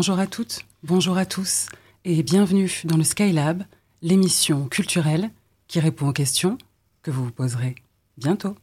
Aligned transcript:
Bonjour 0.00 0.18
à 0.18 0.26
toutes, 0.26 0.64
bonjour 0.82 1.18
à 1.18 1.26
tous 1.26 1.66
et 2.06 2.22
bienvenue 2.22 2.72
dans 2.84 2.96
le 2.96 3.04
Skylab, 3.04 3.64
l'émission 4.00 4.66
culturelle 4.66 5.30
qui 5.68 5.78
répond 5.78 6.08
aux 6.08 6.14
questions 6.14 6.56
que 7.02 7.10
vous 7.10 7.26
vous 7.26 7.30
poserez 7.30 7.74
bientôt. 8.16 8.56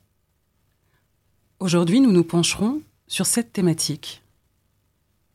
Aujourd'hui, 1.59 2.01
nous 2.01 2.11
nous 2.11 2.23
pencherons 2.23 2.81
sur 3.05 3.27
cette 3.27 3.53
thématique. 3.53 4.23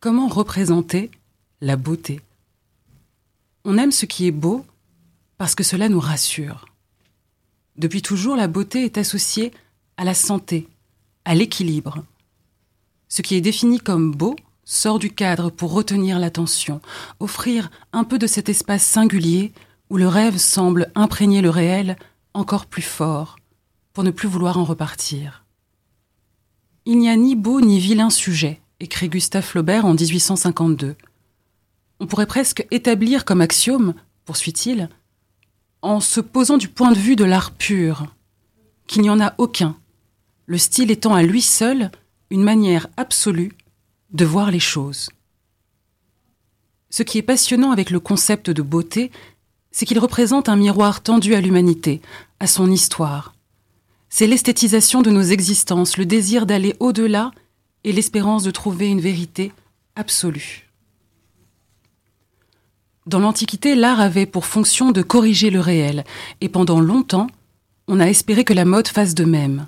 Comment 0.01 0.27
représenter 0.27 1.09
la 1.61 1.77
beauté? 1.77 2.21
On 3.65 3.79
aime 3.79 3.93
ce 3.93 4.05
qui 4.05 4.27
est 4.27 4.33
beau 4.33 4.67
parce 5.39 5.55
que 5.55 5.63
cela 5.63 5.89
nous 5.89 6.01
rassure. 6.01 6.67
Depuis 7.77 8.03
toujours, 8.03 8.35
la 8.35 8.49
beauté 8.49 8.85
est 8.85 8.99
associée 8.99 9.53
à 9.97 10.03
la 10.03 10.15
santé, 10.15 10.67
à 11.25 11.37
l'équilibre. 11.37 12.05
Ce 13.09 13.23
qui 13.23 13.37
est 13.37 13.41
défini 13.41 13.79
comme 13.79 14.11
beau 14.11 14.35
sort 14.65 14.99
du 14.99 15.13
cadre 15.13 15.51
pour 15.51 15.73
retenir 15.73 16.19
l'attention, 16.19 16.81
offrir 17.21 17.71
un 17.93 18.05
peu 18.05 18.19
de 18.19 18.27
cet 18.27 18.49
espace 18.49 18.85
singulier 18.85 19.53
où 19.91 19.97
le 19.97 20.09
rêve 20.09 20.39
semble 20.39 20.91
imprégner 20.95 21.43
le 21.43 21.51
réel 21.51 21.97
encore 22.35 22.67
plus 22.67 22.83
fort, 22.83 23.37
pour 23.93 24.05
ne 24.05 24.11
plus 24.11 24.29
vouloir 24.29 24.59
en 24.59 24.65
repartir. 24.65 25.45
Il 26.87 26.99
n'y 26.99 27.11
a 27.11 27.17
ni 27.17 27.37
beau 27.37 27.61
ni 27.61 27.79
vilain 27.79 28.11
sujet, 28.11 28.61
écrit 28.81 29.09
Gustave 29.09 29.45
Flaubert 29.45 29.85
en 29.85 29.95
1852. 29.95 30.97
On 32.01 32.07
pourrait 32.07 32.27
presque 32.27 32.67
établir 32.71 33.25
comme 33.25 33.41
axiome, 33.41 33.95
poursuit-il, 34.25 34.89
en 35.83 36.01
se 36.01 36.21
posant 36.21 36.57
du 36.57 36.69
point 36.69 36.93
de 36.93 36.99
vue 36.99 37.17
de 37.17 37.25
l'art 37.25 37.51
pur, 37.51 38.07
qu'il 38.87 39.03
n'y 39.03 39.11
en 39.11 39.21
a 39.21 39.35
aucun, 39.39 39.77
le 40.47 40.59
style 40.59 40.91
étant 40.91 41.15
à 41.15 41.23
lui 41.23 41.43
seul 41.43 41.91
une 42.31 42.43
manière 42.43 42.89
absolue 42.97 43.53
de 44.13 44.25
voir 44.25 44.51
les 44.51 44.61
choses. 44.61 45.11
Ce 46.91 47.03
qui 47.03 47.19
est 47.19 47.23
passionnant 47.23 47.71
avec 47.71 47.91
le 47.91 48.01
concept 48.01 48.51
de 48.51 48.63
beauté, 48.63 49.11
c'est 49.71 49.87
qu'il 49.87 49.99
représente 49.99 50.49
un 50.49 50.57
miroir 50.57 51.03
tendu 51.03 51.35
à 51.35 51.41
l'humanité, 51.41 52.03
à 52.39 52.47
son 52.47 52.71
histoire. 52.71 53.35
C'est 54.11 54.27
l'esthétisation 54.27 55.01
de 55.01 55.11
nos 55.11 55.23
existences, 55.23 55.97
le 55.97 56.05
désir 56.05 56.45
d'aller 56.45 56.77
au-delà 56.81 57.31
et 57.85 57.93
l'espérance 57.93 58.43
de 58.43 58.51
trouver 58.51 58.89
une 58.89 59.01
vérité 59.01 59.53
absolue. 59.97 60.69
Dans 63.07 63.19
l'Antiquité, 63.19 63.75
l'art 63.75 64.01
avait 64.01 64.27
pour 64.27 64.45
fonction 64.45 64.93
de 64.93 65.03
corriger 65.03 65.51
le 65.51 65.61
réel, 65.61 66.05
et 66.41 66.49
pendant 66.49 66.81
longtemps, 66.81 67.27
on 67.89 67.99
a 67.99 68.07
espéré 68.07 68.45
que 68.45 68.53
la 68.53 68.65
mode 68.65 68.87
fasse 68.87 69.15
de 69.15 69.25
même. 69.25 69.67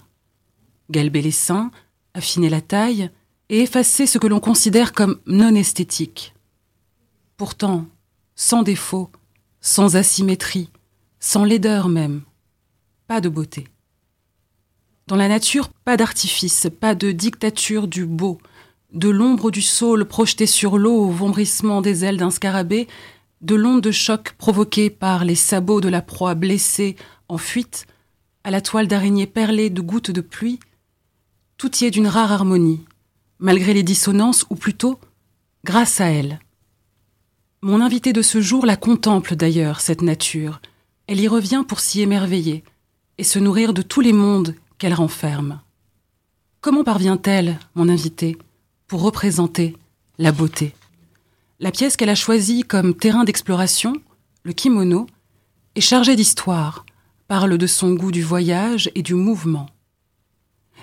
Galber 0.91 1.23
les 1.23 1.33
seins, 1.33 1.71
affiner 2.13 2.49
la 2.49 2.61
taille, 2.61 3.11
et 3.49 3.61
effacer 3.61 4.07
ce 4.07 4.19
que 4.19 4.27
l'on 4.27 4.41
considère 4.41 4.93
comme 4.93 5.19
non 5.27 5.55
esthétique. 5.55 6.35
Pourtant, 7.37 7.87
sans 8.37 8.63
défaut, 8.63 9.11
sans 9.61 9.97
asymétrie, 9.97 10.71
sans 11.21 11.45
laideur 11.45 11.89
même, 11.89 12.23
pas 13.07 13.21
de 13.21 13.29
beauté. 13.29 13.67
Dans 15.07 15.17
la 15.17 15.29
nature, 15.29 15.69
pas 15.69 15.97
d'artifice, 15.97 16.69
pas 16.81 16.95
de 16.95 17.13
dictature 17.13 17.89
du 17.89 18.07
beau, 18.07 18.39
de 18.93 19.09
l'ombre 19.09 19.51
du 19.51 19.61
saule 19.61 20.07
projetée 20.07 20.47
sur 20.47 20.79
l'eau 20.79 20.97
au 20.97 21.11
vombrissement 21.11 21.83
des 21.83 22.05
ailes 22.05 22.17
d'un 22.17 22.31
scarabée, 22.31 22.89
de 23.43 23.55
l'onde 23.55 23.83
de 23.83 23.91
choc 23.91 24.33
provoquée 24.39 24.89
par 24.89 25.25
les 25.25 25.35
sabots 25.35 25.81
de 25.83 25.89
la 25.89 26.01
proie 26.01 26.35
blessée 26.35 26.97
en 27.29 27.37
fuite, 27.37 27.87
à 28.45 28.51
la 28.51 28.61
toile 28.61 28.89
d'araignée 28.89 29.27
perlée 29.27 29.69
de 29.69 29.83
gouttes 29.83 30.11
de 30.11 30.21
pluie, 30.21 30.61
tout 31.59 31.75
y 31.79 31.85
est 31.85 31.91
d'une 31.91 32.07
rare 32.07 32.33
harmonie, 32.33 32.85
malgré 33.45 33.75
les 33.75 33.83
dissonances, 33.83 34.47
ou 34.49 34.55
plutôt 34.55 34.99
grâce 35.67 36.01
à 36.01 36.07
elle. 36.07 36.39
Mon 37.61 37.83
invité 37.83 38.15
de 38.15 38.23
ce 38.23 38.41
jour 38.41 38.65
la 38.65 38.77
contemple 38.77 39.37
d'ailleurs, 39.37 39.81
cette 39.83 40.01
nature. 40.01 40.63
Elle 41.09 41.21
y 41.21 41.29
revient 41.29 41.63
pour 41.69 41.81
s'y 41.81 42.01
émerveiller 42.01 42.65
et 43.19 43.23
se 43.23 43.39
nourrir 43.39 43.75
de 43.75 43.83
tous 43.83 44.01
les 44.01 44.15
mondes 44.15 44.55
qu'elle 44.79 44.95
renferme. 44.95 45.61
Comment 46.63 46.85
parvient-elle, 46.85 47.59
mon 47.75 47.91
invité, 47.91 48.39
pour 48.87 49.03
représenter 49.03 49.77
la 50.17 50.33
beauté? 50.33 50.73
La 51.61 51.71
pièce 51.71 51.99
qu'elle 51.99 52.09
a 52.09 52.15
choisie 52.15 52.63
comme 52.63 52.95
terrain 52.95 53.25
d'exploration, 53.25 53.93
le 54.45 54.55
kimono, 54.55 55.07
est 55.75 55.83
chargée 55.83 56.17
d'histoire, 56.17 56.87
parle 57.29 57.59
de 57.59 57.67
son 57.67 57.93
goût 57.93 58.11
du 58.11 58.23
voyage 58.23 58.91
et 58.95 59.03
du 59.03 59.13
mouvement. 59.13 59.67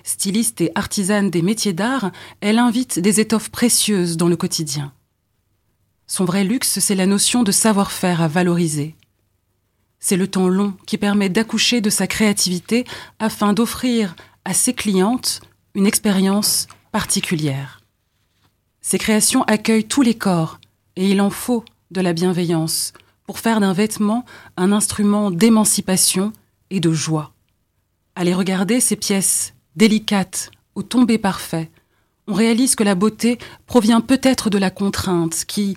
Styliste 0.03 0.61
et 0.61 0.71
artisane 0.75 1.29
des 1.29 1.41
métiers 1.41 1.73
d'art, 1.73 2.11
elle 2.41 2.59
invite 2.59 2.99
des 2.99 3.19
étoffes 3.19 3.49
précieuses 3.49 4.17
dans 4.17 4.27
le 4.27 4.35
quotidien. 4.35 4.93
Son 6.07 6.25
vrai 6.25 6.43
luxe, 6.43 6.79
c'est 6.79 6.95
la 6.95 7.05
notion 7.05 7.43
de 7.43 7.51
savoir-faire 7.51 8.21
à 8.21 8.27
valoriser. 8.27 8.95
C'est 9.99 10.17
le 10.17 10.27
temps 10.27 10.49
long 10.49 10.73
qui 10.85 10.97
permet 10.97 11.29
d'accoucher 11.29 11.79
de 11.79 11.89
sa 11.89 12.07
créativité 12.07 12.85
afin 13.19 13.53
d'offrir 13.53 14.15
à 14.43 14.53
ses 14.53 14.73
clientes 14.73 15.41
une 15.75 15.85
expérience 15.85 16.67
particulière. 16.91 17.81
Ses 18.81 18.97
créations 18.97 19.43
accueillent 19.43 19.87
tous 19.87 20.01
les 20.01 20.15
corps 20.15 20.59
et 20.95 21.09
il 21.09 21.21
en 21.21 21.29
faut 21.29 21.63
de 21.91 22.01
la 22.01 22.13
bienveillance 22.13 22.93
pour 23.25 23.39
faire 23.39 23.59
d'un 23.59 23.73
vêtement 23.73 24.25
un 24.57 24.71
instrument 24.71 25.31
d'émancipation 25.31 26.33
et 26.71 26.79
de 26.79 26.91
joie. 26.91 27.33
Allez 28.15 28.33
regarder 28.33 28.81
ces 28.81 28.95
pièces 28.95 29.53
délicate, 29.75 30.51
au 30.75 30.83
tombé 30.83 31.17
parfait, 31.17 31.69
on 32.27 32.33
réalise 32.33 32.75
que 32.75 32.83
la 32.83 32.95
beauté 32.95 33.37
provient 33.65 34.01
peut-être 34.01 34.49
de 34.49 34.57
la 34.57 34.69
contrainte 34.69 35.45
qui, 35.45 35.75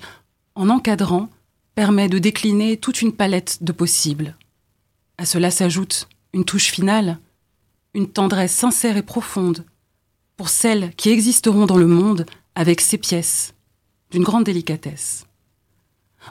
en 0.55 0.69
encadrant, 0.69 1.29
permet 1.75 2.09
de 2.09 2.19
décliner 2.19 2.77
toute 2.77 3.03
une 3.03 3.13
palette 3.13 3.63
de 3.63 3.73
possibles. 3.73 4.37
À 5.19 5.25
cela 5.25 5.51
s'ajoute 5.51 6.09
une 6.33 6.45
touche 6.45 6.71
finale, 6.71 7.19
une 7.95 8.09
tendresse 8.09 8.53
sincère 8.53 8.97
et 8.97 9.03
profonde, 9.03 9.65
pour 10.37 10.49
celles 10.49 10.95
qui 10.97 11.11
existeront 11.11 11.67
dans 11.67 11.77
le 11.77 11.87
monde 11.87 12.27
avec 12.55 12.81
ces 12.81 12.99
pièces, 12.99 13.55
d'une 14.11 14.25
grande 14.25 14.45
délicatesse. 14.45 15.27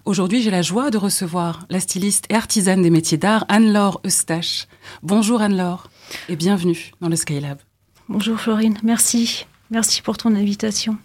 Aujourd'hui, 0.06 0.42
j'ai 0.42 0.52
la 0.52 0.62
joie 0.62 0.90
de 0.90 0.98
recevoir 0.98 1.66
la 1.70 1.80
styliste 1.80 2.26
et 2.30 2.36
artisane 2.36 2.82
des 2.82 2.90
métiers 2.90 3.18
d'art, 3.18 3.46
Anne-Laure 3.48 4.02
Eustache. 4.06 4.68
Bonjour 5.04 5.42
Anne-Laure 5.42 5.90
et 6.30 6.36
bienvenue 6.36 6.92
dans 7.02 7.10
le 7.10 7.16
Skylab. 7.16 7.60
Bonjour 8.10 8.40
Florine, 8.40 8.78
merci. 8.84 9.46
Merci 9.72 10.02
pour 10.02 10.18
ton 10.18 10.36
invitation. 10.36 10.98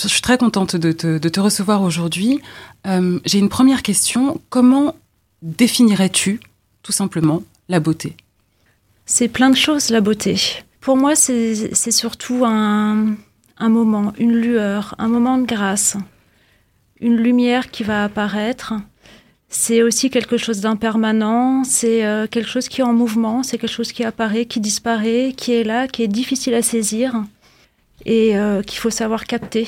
Je 0.00 0.06
suis 0.06 0.20
très 0.20 0.38
contente 0.38 0.76
de 0.76 0.92
te, 0.92 1.40
recevoir 1.40 1.82
aujourd'hui. 1.82 2.40
Euh, 2.86 3.18
j'ai 3.24 3.38
une 3.38 3.48
première 3.48 3.82
question. 3.82 4.40
Comment 4.48 4.94
définirais-tu 5.42 6.40
tout 6.82 6.92
simplement 6.92 7.42
la 7.68 7.80
beauté? 7.80 8.16
C'est 9.06 9.28
plein 9.28 9.50
de 9.50 9.56
choses 9.56 9.90
la 9.90 10.00
beauté. 10.00 10.36
Pour 10.80 10.96
moi, 10.96 11.16
c'est 11.16 11.90
surtout 11.90 12.44
un 12.44 13.16
moment, 13.60 14.12
une 14.18 14.36
lueur, 14.36 14.94
un 14.98 15.08
moment 15.08 15.38
de 15.38 15.46
grâce, 15.46 15.96
une 17.00 17.16
lumière 17.16 17.70
qui 17.70 17.82
va 17.82 18.04
apparaître, 18.04 18.74
c'est 19.50 19.82
aussi 19.82 20.10
quelque 20.10 20.36
chose 20.36 20.60
d'impermanent, 20.60 21.64
c'est 21.64 22.04
euh, 22.04 22.26
quelque 22.26 22.48
chose 22.48 22.68
qui 22.68 22.82
est 22.82 22.84
en 22.84 22.92
mouvement, 22.92 23.42
c'est 23.42 23.56
quelque 23.56 23.72
chose 23.72 23.92
qui 23.92 24.04
apparaît, 24.04 24.44
qui 24.44 24.60
disparaît, 24.60 25.32
qui 25.34 25.52
est 25.52 25.64
là, 25.64 25.88
qui 25.88 26.02
est 26.02 26.08
difficile 26.08 26.54
à 26.54 26.62
saisir 26.62 27.24
et 28.04 28.38
euh, 28.38 28.62
qu'il 28.62 28.78
faut 28.78 28.90
savoir 28.90 29.24
capter. 29.24 29.66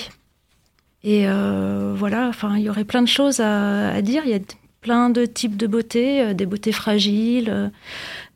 Et 1.03 1.27
euh, 1.27 1.95
voilà, 1.97 2.29
enfin, 2.29 2.59
il 2.59 2.65
y 2.65 2.69
aurait 2.69 2.85
plein 2.85 3.01
de 3.01 3.09
choses 3.09 3.41
à, 3.41 4.03
dire. 4.03 4.23
Il 4.27 4.33
y 4.33 4.35
a 4.35 4.41
plein 4.83 5.09
de 5.09 5.25
types 5.25 5.57
de 5.57 5.67
beauté, 5.67 6.35
des 6.35 6.45
beautés 6.45 6.73
fragiles, 6.73 7.73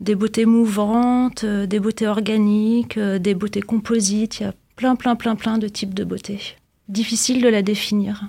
des 0.01 0.15
beautés 0.15 0.47
mouvantes, 0.47 1.45
des 1.45 1.79
beautés 1.79 2.07
organiques, 2.07 2.99
des 2.99 3.35
beautés 3.35 3.61
composites. 3.61 4.41
Il 4.41 4.43
y 4.45 4.47
a 4.47 4.55
plein, 4.77 4.97
plein, 4.97 5.15
plein, 5.15 5.37
plein 5.37 5.59
de 5.59 5.69
types 5.69 5.93
de 5.93 6.05
beauté. 6.05 6.41
Difficile 6.89 7.43
de 7.43 7.49
la 7.49 7.61
définir. 7.61 8.29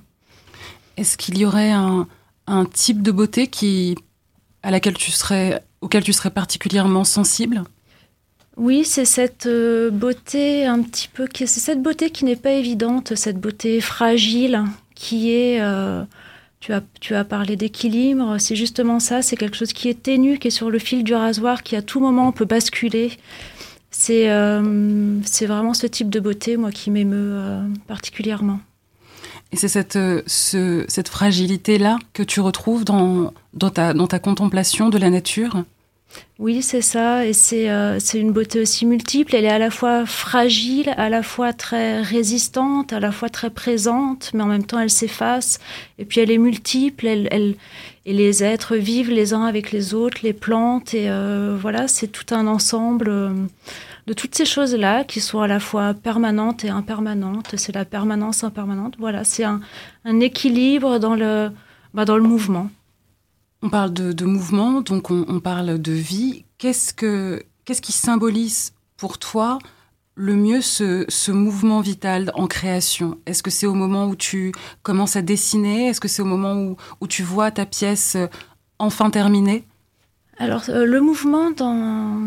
Est-ce 0.97 1.17
qu'il 1.17 1.37
y 1.37 1.45
aurait 1.45 1.71
un, 1.71 2.07
un 2.47 2.65
type 2.65 3.01
de 3.01 3.11
beauté 3.11 3.47
qui, 3.47 3.95
à 4.63 4.71
laquelle 4.71 4.95
tu 4.95 5.11
serais, 5.11 5.63
auquel 5.81 6.03
tu 6.03 6.13
serais 6.13 6.31
particulièrement 6.31 7.03
sensible? 7.03 7.63
Oui, 8.57 8.85
c'est 8.85 9.05
cette 9.05 9.47
euh, 9.47 9.89
beauté 9.91 10.65
un 10.65 10.81
petit 10.81 11.09
peu, 11.09 11.27
c'est 11.33 11.47
cette 11.47 11.81
beauté 11.81 12.09
qui 12.09 12.23
n'est 12.23 12.37
pas 12.37 12.53
évidente, 12.53 13.13
cette 13.15 13.37
beauté 13.37 13.81
fragile, 13.81 14.63
qui 14.93 15.31
est, 15.33 15.59
euh, 15.59 16.03
tu 16.61 16.71
as, 16.71 16.81
tu 17.01 17.15
as 17.15 17.25
parlé 17.25 17.57
d'équilibre, 17.57 18.37
c'est 18.39 18.55
justement 18.55 19.01
ça, 19.01 19.21
c'est 19.21 19.35
quelque 19.35 19.57
chose 19.57 19.73
qui 19.73 19.89
est 19.89 20.01
ténu, 20.01 20.39
qui 20.39 20.47
est 20.47 20.51
sur 20.51 20.69
le 20.69 20.79
fil 20.79 21.03
du 21.03 21.13
rasoir, 21.13 21.63
qui 21.63 21.75
à 21.75 21.81
tout 21.81 21.99
moment 21.99 22.31
peut 22.31 22.45
basculer. 22.45 23.11
C'est, 23.91 24.29
euh, 24.29 25.19
vraiment 25.41 25.73
ce 25.73 25.87
type 25.87 26.09
de 26.09 26.21
beauté, 26.21 26.55
moi, 26.55 26.71
qui 26.71 26.91
m'émeut 26.91 27.59
particulièrement. 27.87 28.59
Et 29.51 29.57
c'est 29.57 29.67
cette, 29.67 29.95
euh, 29.95 30.21
cette 30.25 31.07
fragilité-là 31.07 31.97
que 32.13 32.23
tu 32.23 32.41
retrouves 32.41 32.83
dans, 32.83 33.33
dans, 33.53 33.69
ta, 33.69 33.93
dans 33.93 34.07
ta 34.07 34.19
contemplation 34.19 34.89
de 34.89 34.97
la 34.97 35.09
nature? 35.09 35.63
Oui, 36.37 36.61
c'est 36.61 36.81
ça. 36.81 37.25
Et 37.25 37.33
c'est 37.33 37.69
euh, 37.69 37.99
une 38.13 38.31
beauté 38.31 38.59
aussi 38.59 38.85
multiple. 38.85 39.35
Elle 39.35 39.45
est 39.45 39.49
à 39.49 39.59
la 39.59 39.71
fois 39.71 40.05
fragile, 40.05 40.93
à 40.97 41.09
la 41.09 41.23
fois 41.23 41.53
très 41.53 42.01
résistante, 42.01 42.91
à 42.93 42.99
la 42.99 43.11
fois 43.11 43.29
très 43.29 43.49
présente, 43.49 44.31
mais 44.33 44.43
en 44.43 44.47
même 44.47 44.65
temps, 44.65 44.79
elle 44.79 44.89
s'efface. 44.89 45.59
Et 45.97 46.05
puis, 46.05 46.19
elle 46.19 46.31
est 46.31 46.37
multiple. 46.37 47.07
Elle, 47.07 47.55
et 48.05 48.13
les 48.13 48.43
êtres 48.43 48.75
vivent 48.75 49.11
les 49.11 49.33
uns 49.33 49.43
avec 49.43 49.71
les 49.71 49.93
autres, 49.93 50.19
les 50.23 50.33
plantes. 50.33 50.93
Et 50.93 51.09
euh, 51.09 51.57
voilà, 51.59 51.87
c'est 51.87 52.07
tout 52.07 52.33
un 52.33 52.47
ensemble 52.47 53.09
euh, 53.09 53.33
de 54.07 54.13
toutes 54.13 54.35
ces 54.35 54.45
choses-là 54.45 55.03
qui 55.03 55.19
sont 55.19 55.39
à 55.39 55.47
la 55.47 55.59
fois 55.59 55.93
permanentes 55.93 56.63
et 56.63 56.69
impermanentes. 56.69 57.55
C'est 57.57 57.73
la 57.73 57.85
permanence 57.85 58.43
impermanente. 58.43 58.95
Voilà, 58.99 59.23
c'est 59.23 59.43
un, 59.43 59.61
équilibre 60.19 60.99
dans 60.99 61.15
le, 61.15 61.51
bah, 61.93 62.05
dans 62.05 62.17
le 62.17 62.23
mouvement. 62.23 62.69
On 63.61 63.69
parle 63.69 63.93
de, 63.93 64.25
mouvement, 64.25 64.81
donc 64.81 65.09
on, 65.09 65.39
parle 65.39 65.81
de 65.81 65.91
vie. 65.91 66.45
Qu'est-ce, 66.59 66.93
que, 66.93 67.43
qu'est-ce 67.63 67.81
qui 67.81 67.93
symbolise 67.93 68.73
pour 68.95 69.17
toi 69.17 69.57
le 70.13 70.35
mieux 70.35 70.61
ce, 70.61 71.31
mouvement 71.31 71.81
vital 71.81 72.31
en 72.35 72.45
création? 72.45 73.17
Est-ce 73.25 73.41
que 73.41 73.49
c'est 73.49 73.65
au 73.65 73.73
moment 73.73 74.05
où 74.05 74.15
tu 74.15 74.51
commences 74.83 75.15
à 75.15 75.23
dessiner? 75.23 75.87
Est-ce 75.87 75.99
que 75.99 76.07
c'est 76.07 76.21
au 76.21 76.25
moment 76.25 76.75
où, 77.01 77.07
tu 77.07 77.23
vois 77.23 77.49
ta 77.49 77.65
pièce 77.65 78.15
euh, 78.15 78.27
enfin 78.77 79.09
terminée? 79.09 79.65
Alors, 80.37 80.63
euh, 80.69 80.85
le 80.85 80.99
mouvement 80.99 81.51
dans, 81.51 82.19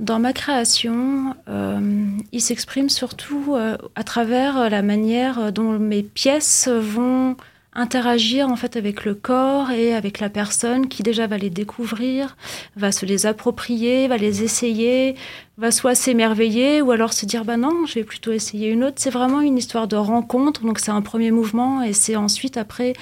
dans 0.00 0.18
ma 0.18 0.32
création, 0.32 1.36
euh, 1.48 2.06
il 2.32 2.40
s'exprime 2.40 2.88
surtout 2.88 3.56
à 3.94 4.04
travers 4.04 4.68
la 4.68 4.82
manière 4.82 5.52
dont 5.52 5.78
mes 5.78 6.02
pièces 6.02 6.68
vont 6.68 7.36
interagir 7.74 8.48
en 8.48 8.56
fait 8.56 8.76
avec 8.76 9.04
le 9.04 9.14
corps 9.14 9.70
et 9.70 9.94
avec 9.94 10.20
la 10.20 10.28
personne 10.28 10.88
qui 10.88 11.02
déjà 11.02 11.26
va 11.26 11.38
les 11.38 11.48
découvrir, 11.48 12.36
va 12.76 12.92
se 12.92 13.06
les 13.06 13.24
approprier, 13.24 14.08
va 14.08 14.18
les 14.18 14.42
essayer, 14.42 15.16
va 15.56 15.70
soit 15.70 15.94
s'émerveiller 15.94 16.82
ou 16.82 16.90
alors 16.90 17.12
se 17.12 17.24
dire 17.24 17.44
bah 17.44 17.56
non, 17.56 17.86
je 17.86 17.94
vais 17.94 18.04
plutôt 18.04 18.32
essayer 18.32 18.68
une 18.68 18.84
autre. 18.84 18.96
C'est 18.98 19.10
vraiment 19.10 19.40
une 19.40 19.56
histoire 19.56 19.88
de 19.88 19.96
rencontre, 19.96 20.62
donc 20.62 20.78
c'est 20.78 20.90
un 20.90 21.02
premier 21.02 21.30
mouvement 21.30 21.82
et 21.82 21.94
c'est 21.94 22.16
ensuite 22.16 22.58
après 22.58 22.92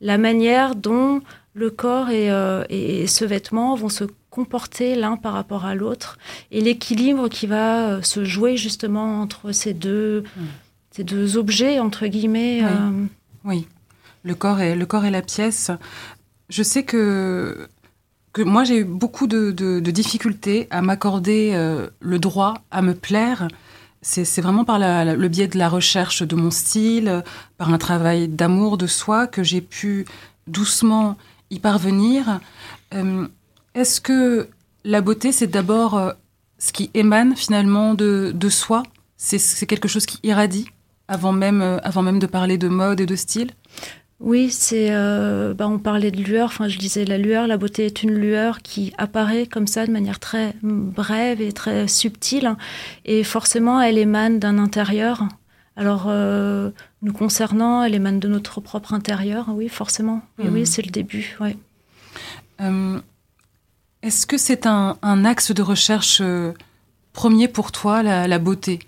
la 0.00 0.18
manière 0.18 0.74
dont 0.74 1.22
le 1.56 1.70
corps 1.70 2.10
et, 2.10 2.30
euh, 2.30 2.64
et 2.68 3.06
ce 3.06 3.24
vêtement 3.24 3.74
vont 3.74 3.88
se 3.88 4.04
comporter 4.30 4.94
l'un 4.94 5.16
par 5.16 5.32
rapport 5.32 5.64
à 5.64 5.74
l'autre 5.74 6.18
et 6.50 6.60
l'équilibre 6.60 7.28
qui 7.28 7.46
va 7.46 7.88
euh, 7.88 8.02
se 8.02 8.24
jouer 8.24 8.58
justement 8.58 9.22
entre 9.22 9.50
ces 9.52 9.72
deux, 9.72 10.24
mmh. 10.36 10.42
ces 10.90 11.04
deux 11.04 11.38
objets 11.38 11.80
entre 11.80 12.06
guillemets. 12.06 12.60
oui. 12.62 12.68
Euh, 12.68 13.06
oui 13.44 13.66
le 14.26 14.34
corps 14.34 14.60
et, 14.60 14.74
le 14.74 14.86
corps 14.86 15.04
et 15.04 15.10
la 15.10 15.22
pièce. 15.22 15.70
Je 16.50 16.62
sais 16.62 16.82
que, 16.82 17.68
que 18.32 18.42
moi, 18.42 18.64
j'ai 18.64 18.78
eu 18.78 18.84
beaucoup 18.84 19.28
de, 19.28 19.50
difficultés 19.80 20.66
à 20.70 20.82
m'accorder 20.82 21.52
euh, 21.54 21.88
le 22.00 22.18
droit 22.18 22.54
à 22.70 22.82
me 22.82 22.92
plaire. 22.92 23.48
C'est 24.02 24.40
vraiment 24.40 24.64
par 24.64 24.78
le 24.78 25.28
biais 25.28 25.48
de 25.48 25.58
la 25.58 25.68
recherche 25.68 26.22
de 26.22 26.36
mon 26.36 26.50
style, 26.50 27.24
par 27.56 27.72
un 27.72 27.78
travail 27.78 28.28
d'amour 28.28 28.78
de 28.78 28.86
soi 28.86 29.26
que 29.26 29.42
j'ai 29.42 29.60
pu 29.60 30.06
doucement 30.46 31.16
y 31.50 31.58
parvenir. 31.58 32.40
Euh, 32.94 33.26
est-ce 33.74 34.00
que 34.00 34.48
la 34.84 35.00
beauté, 35.00 35.32
c'est 35.32 35.46
d'abord 35.46 35.96
euh, 35.96 36.12
ce 36.58 36.72
qui 36.72 36.90
émane 36.94 37.36
finalement 37.36 37.94
de, 37.94 38.32
de 38.34 38.48
soi? 38.48 38.82
C'est 39.16 39.66
quelque 39.66 39.88
chose 39.88 40.04
qui 40.04 40.18
irradie 40.22 40.66
avant 41.08 41.32
même, 41.32 41.62
avant 41.82 42.02
même 42.02 42.18
de 42.18 42.26
parler 42.26 42.58
de 42.58 42.68
mode 42.68 43.00
et 43.00 43.06
de 43.06 43.16
style? 43.16 43.50
Oui, 44.18 44.50
c'est. 44.50 44.88
Euh, 44.90 45.52
bah, 45.52 45.68
on 45.68 45.78
parlait 45.78 46.10
de 46.10 46.22
lueur. 46.22 46.46
Enfin, 46.46 46.68
je 46.68 46.78
disais 46.78 47.04
la 47.04 47.18
lueur. 47.18 47.46
La 47.46 47.58
beauté 47.58 47.84
est 47.84 48.02
une 48.02 48.14
lueur 48.14 48.62
qui 48.62 48.92
apparaît 48.96 49.46
comme 49.46 49.66
ça 49.66 49.86
de 49.86 49.92
manière 49.92 50.18
très 50.18 50.54
brève 50.62 51.42
et 51.42 51.52
très 51.52 51.86
subtile, 51.86 52.56
et 53.04 53.24
forcément, 53.24 53.80
elle 53.80 53.98
émane 53.98 54.38
d'un 54.38 54.58
intérieur. 54.58 55.24
Alors, 55.76 56.06
euh, 56.08 56.70
nous 57.02 57.12
concernant, 57.12 57.82
elle 57.82 57.94
émane 57.94 58.18
de 58.18 58.28
notre 58.28 58.60
propre 58.60 58.94
intérieur. 58.94 59.46
Oui, 59.50 59.68
forcément. 59.68 60.22
oui, 60.38 60.62
mmh. 60.62 60.66
c'est 60.66 60.82
le 60.82 60.90
début. 60.90 61.36
Ouais. 61.40 61.56
Euh, 62.60 62.98
est-ce 64.02 64.26
que 64.26 64.38
c'est 64.38 64.66
un, 64.66 65.24
axe 65.24 65.52
de 65.52 65.62
recherche 65.62 66.22
premier 67.12 67.48
pour 67.48 67.72
toi, 67.72 68.02
la 68.02 68.38
beauté? 68.38 68.80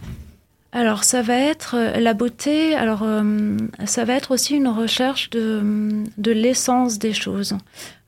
Alors 0.73 1.05
ça 1.05 1.23
va 1.23 1.35
être 1.35 1.77
euh, 1.77 1.99
la 1.99 2.13
beauté, 2.13 2.75
alors 2.75 3.03
euh, 3.03 3.57
ça 3.87 4.05
va 4.05 4.15
être 4.15 4.33
aussi 4.33 4.55
une 4.55 4.69
recherche 4.69 5.31
de, 5.31 6.05
de 6.19 6.31
l'essence 6.31 6.99
des 6.99 7.15
choses. 7.15 7.57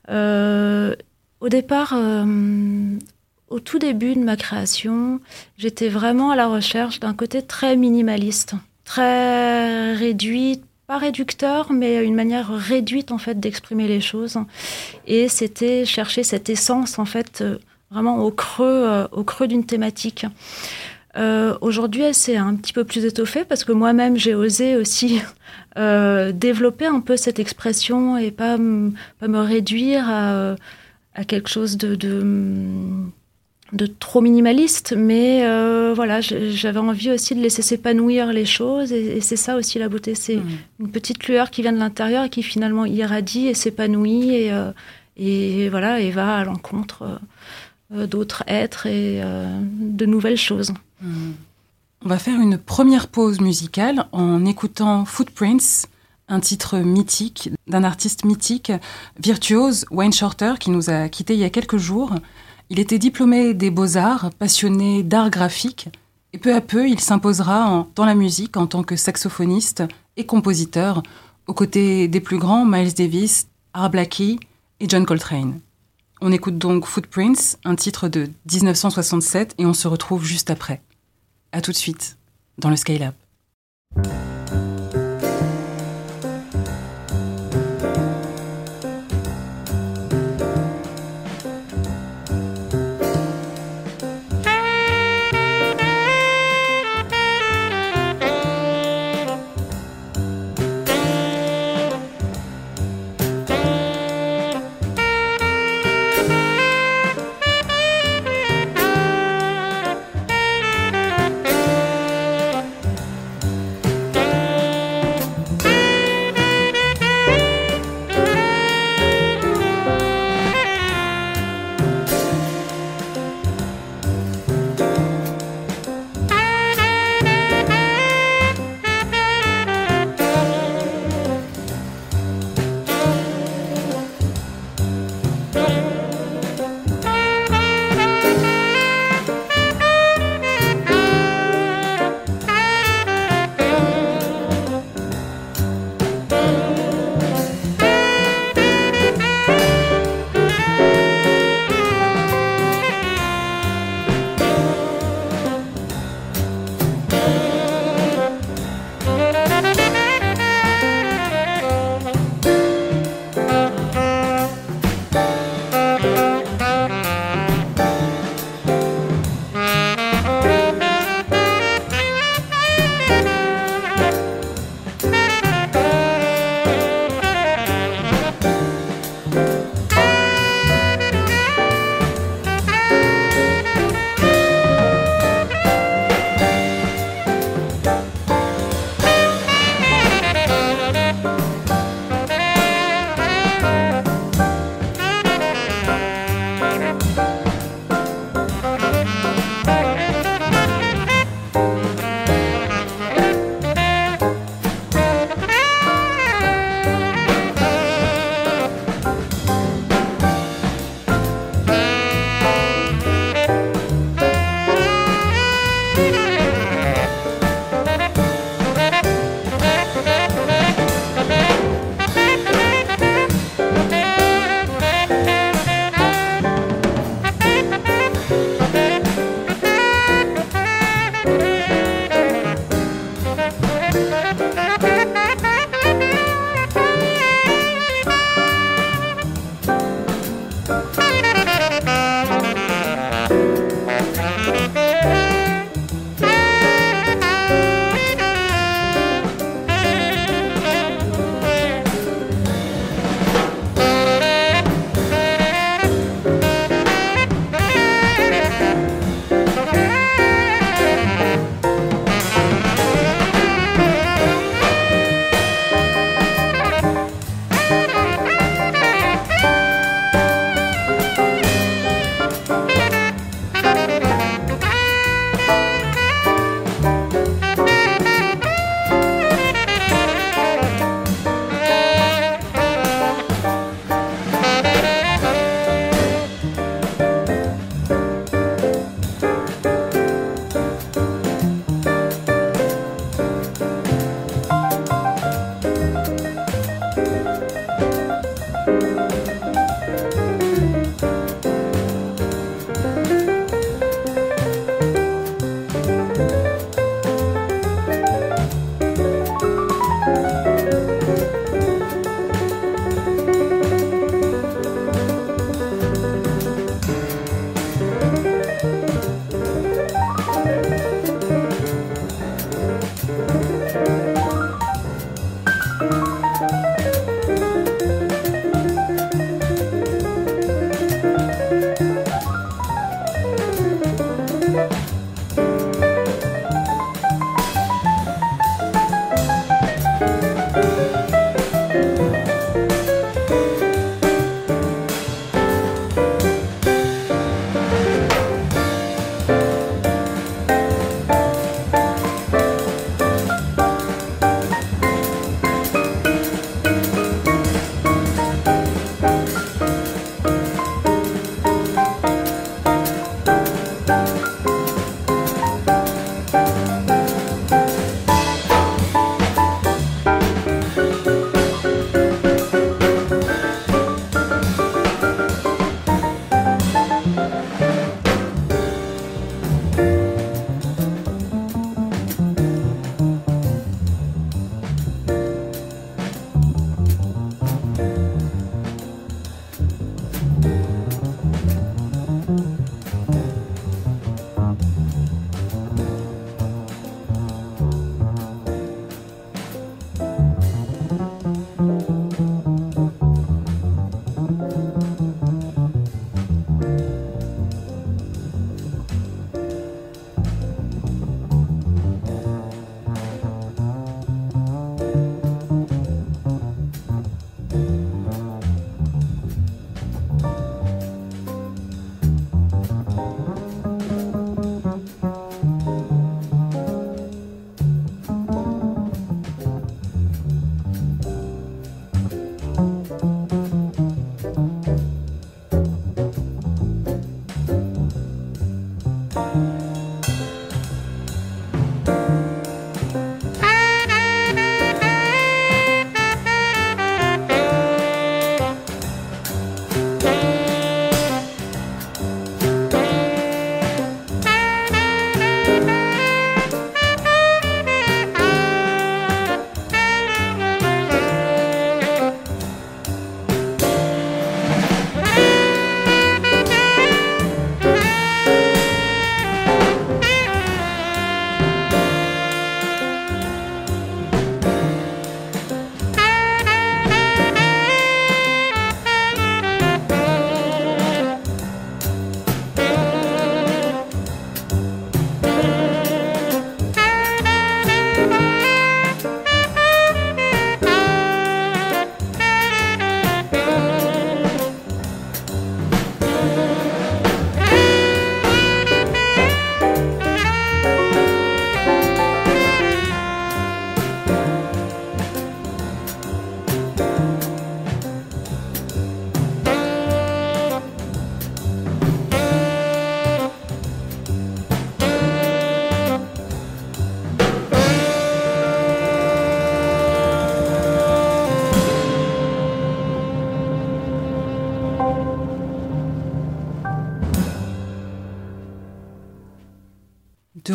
Euh, 0.09 0.95
au 1.39 1.49
départ, 1.49 1.95
au 3.49 3.59
tout 3.59 3.79
début 3.79 4.13
de 4.13 4.19
ma 4.19 4.35
création, 4.35 5.19
j'étais 5.57 5.89
vraiment 5.89 6.29
à 6.29 6.35
la 6.35 6.47
recherche 6.47 6.99
d'un 6.99 7.15
côté 7.15 7.41
très 7.41 7.75
minimaliste, 7.75 8.53
très 8.85 9.93
réduit, 9.95 10.61
pas 10.87 10.97
réducteur, 10.97 11.71
mais 11.71 12.03
une 12.03 12.15
manière 12.15 12.49
réduite 12.49 13.11
en 13.11 13.17
fait 13.17 13.39
d'exprimer 13.39 13.87
les 13.87 14.01
choses. 14.01 14.37
Et 15.07 15.27
c'était 15.27 15.85
chercher 15.85 16.23
cette 16.23 16.49
essence 16.49 16.99
en 16.99 17.05
fait 17.05 17.43
vraiment 17.89 18.19
au 18.19 18.31
creux, 18.31 19.07
au 19.11 19.23
creux 19.23 19.47
d'une 19.47 19.65
thématique. 19.65 20.25
Euh, 21.17 21.57
Aujourd'hui, 21.61 22.03
elle 22.03 22.13
s'est 22.13 22.37
un 22.37 22.55
petit 22.55 22.73
peu 22.73 22.83
plus 22.83 23.05
étoffée 23.05 23.43
parce 23.43 23.63
que 23.63 23.71
moi-même, 23.71 24.17
j'ai 24.17 24.33
osé 24.33 24.75
aussi 24.75 25.21
euh, 25.77 26.31
développer 26.31 26.85
un 26.85 26.99
peu 26.99 27.17
cette 27.17 27.39
expression 27.39 28.17
et 28.17 28.31
pas, 28.31 28.57
pas 29.19 29.27
me 29.27 29.39
réduire 29.39 30.09
à, 30.09 30.55
quelque 31.27 31.49
chose 31.49 31.77
de, 31.77 31.97
de, 33.71 33.85
trop 33.85 34.21
minimaliste. 34.21 34.93
Mais 34.97 35.45
euh, 35.45 35.93
voilà, 35.95 36.21
j'avais 36.21 36.79
envie 36.79 37.11
aussi 37.11 37.35
de 37.35 37.41
laisser 37.41 37.61
s'épanouir 37.61 38.27
les 38.33 38.45
choses 38.45 38.91
et, 38.91 39.21
c'est 39.21 39.35
ça 39.35 39.55
aussi 39.55 39.79
la 39.79 39.89
beauté. 39.89 40.15
C'est 40.15 40.37
mmh. 40.37 40.49
une 40.79 40.91
petite 40.91 41.27
lueur 41.27 41.51
qui 41.51 41.61
vient 41.61 41.73
de 41.73 41.79
l'intérieur 41.79 42.25
et 42.25 42.29
qui 42.29 42.43
finalement 42.43 42.85
irradie 42.85 43.47
et 43.47 43.53
s'épanouit 43.53 44.35
et, 44.35 44.53
euh, 44.53 44.71
et, 45.17 45.69
voilà, 45.69 45.99
et 45.99 46.11
va 46.11 46.37
à 46.37 46.43
l'encontre 46.43 47.19
euh, 47.93 48.07
d'autres 48.07 48.43
êtres 48.47 48.85
et 48.87 49.21
de 49.21 50.05
nouvelles 50.05 50.37
choses. 50.37 50.73
On 52.03 52.09
va 52.09 52.17
faire 52.17 52.39
une 52.39 52.57
première 52.57 53.07
pause 53.07 53.41
musicale 53.41 54.05
en 54.11 54.45
écoutant 54.45 55.05
Footprints, 55.05 55.87
un 56.29 56.39
titre 56.39 56.77
mythique 56.77 57.51
d'un 57.67 57.83
artiste 57.83 58.25
mythique, 58.25 58.71
virtuose, 59.19 59.85
Wayne 59.91 60.13
Shorter, 60.13 60.53
qui 60.59 60.71
nous 60.71 60.89
a 60.89 61.09
quittés 61.09 61.33
il 61.33 61.39
y 61.39 61.43
a 61.43 61.49
quelques 61.49 61.77
jours. 61.77 62.13
Il 62.73 62.79
était 62.79 62.99
diplômé 62.99 63.53
des 63.53 63.69
beaux-arts, 63.69 64.29
passionné 64.39 65.03
d'art 65.03 65.29
graphique, 65.29 65.89
et 66.31 66.37
peu 66.37 66.55
à 66.55 66.61
peu, 66.61 66.87
il 66.87 67.01
s'imposera 67.01 67.85
dans 67.95 68.05
la 68.05 68.15
musique 68.15 68.55
en 68.55 68.65
tant 68.65 68.81
que 68.81 68.95
saxophoniste 68.95 69.83
et 70.15 70.25
compositeur, 70.25 71.03
aux 71.47 71.53
côtés 71.53 72.07
des 72.07 72.21
plus 72.21 72.37
grands 72.37 72.63
Miles 72.65 72.93
Davis, 72.93 73.49
Art 73.73 73.89
Blakey 73.89 74.37
et 74.79 74.87
John 74.87 75.05
Coltrane. 75.05 75.59
On 76.21 76.31
écoute 76.31 76.57
donc 76.57 76.85
Footprints, 76.85 77.57
un 77.65 77.75
titre 77.75 78.07
de 78.07 78.29
1967, 78.49 79.55
et 79.57 79.65
on 79.65 79.73
se 79.73 79.89
retrouve 79.89 80.23
juste 80.23 80.49
après. 80.49 80.81
À 81.51 81.59
tout 81.59 81.71
de 81.71 81.75
suite 81.75 82.15
dans 82.57 82.69
le 82.69 82.77
Scale 82.77 83.13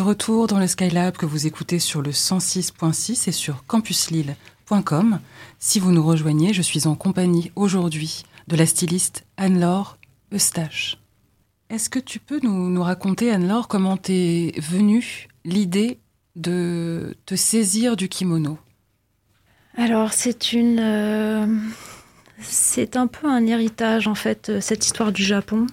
Retour 0.07 0.47
dans 0.47 0.57
le 0.57 0.67
Skylab 0.67 1.17
que 1.17 1.25
vous 1.25 1.47
écoutez 1.47 1.79
sur 1.79 2.01
le 2.01 2.11
106.6 2.11 3.27
et 3.27 3.33
sur 3.33 3.65
campuslille.com. 3.65 5.19
Si 5.59 5.81
vous 5.81 5.91
nous 5.91 6.01
rejoignez, 6.05 6.53
je 6.53 6.61
suis 6.61 6.87
en 6.87 6.95
compagnie 6.95 7.51
aujourd'hui 7.57 8.23
de 8.47 8.55
la 8.55 8.65
styliste 8.65 9.25
Anne-Laure 9.35 9.97
Eustache. 10.33 10.97
Est-ce 11.69 11.89
que 11.89 11.99
tu 11.99 12.19
peux 12.19 12.39
nous, 12.41 12.81
raconter, 12.81 13.31
Anne-Laure, 13.31 13.67
comment 13.67 13.97
t'es 13.97 14.53
venue 14.59 15.27
l'idée 15.43 15.99
de 16.37 17.17
te 17.25 17.35
saisir 17.35 17.97
du 17.97 18.07
kimono? 18.07 18.57
Alors, 19.75 20.13
c'est 20.13 20.53
une. 20.53 20.79
euh, 20.79 21.47
c'est 22.41 22.95
un 22.95 23.07
peu 23.07 23.27
un 23.27 23.45
héritage, 23.45 24.07
en 24.07 24.15
fait, 24.15 24.47
euh, 24.47 24.61
cette 24.61 24.85
histoire 24.85 25.11
du 25.11 25.23
Japon. 25.23 25.67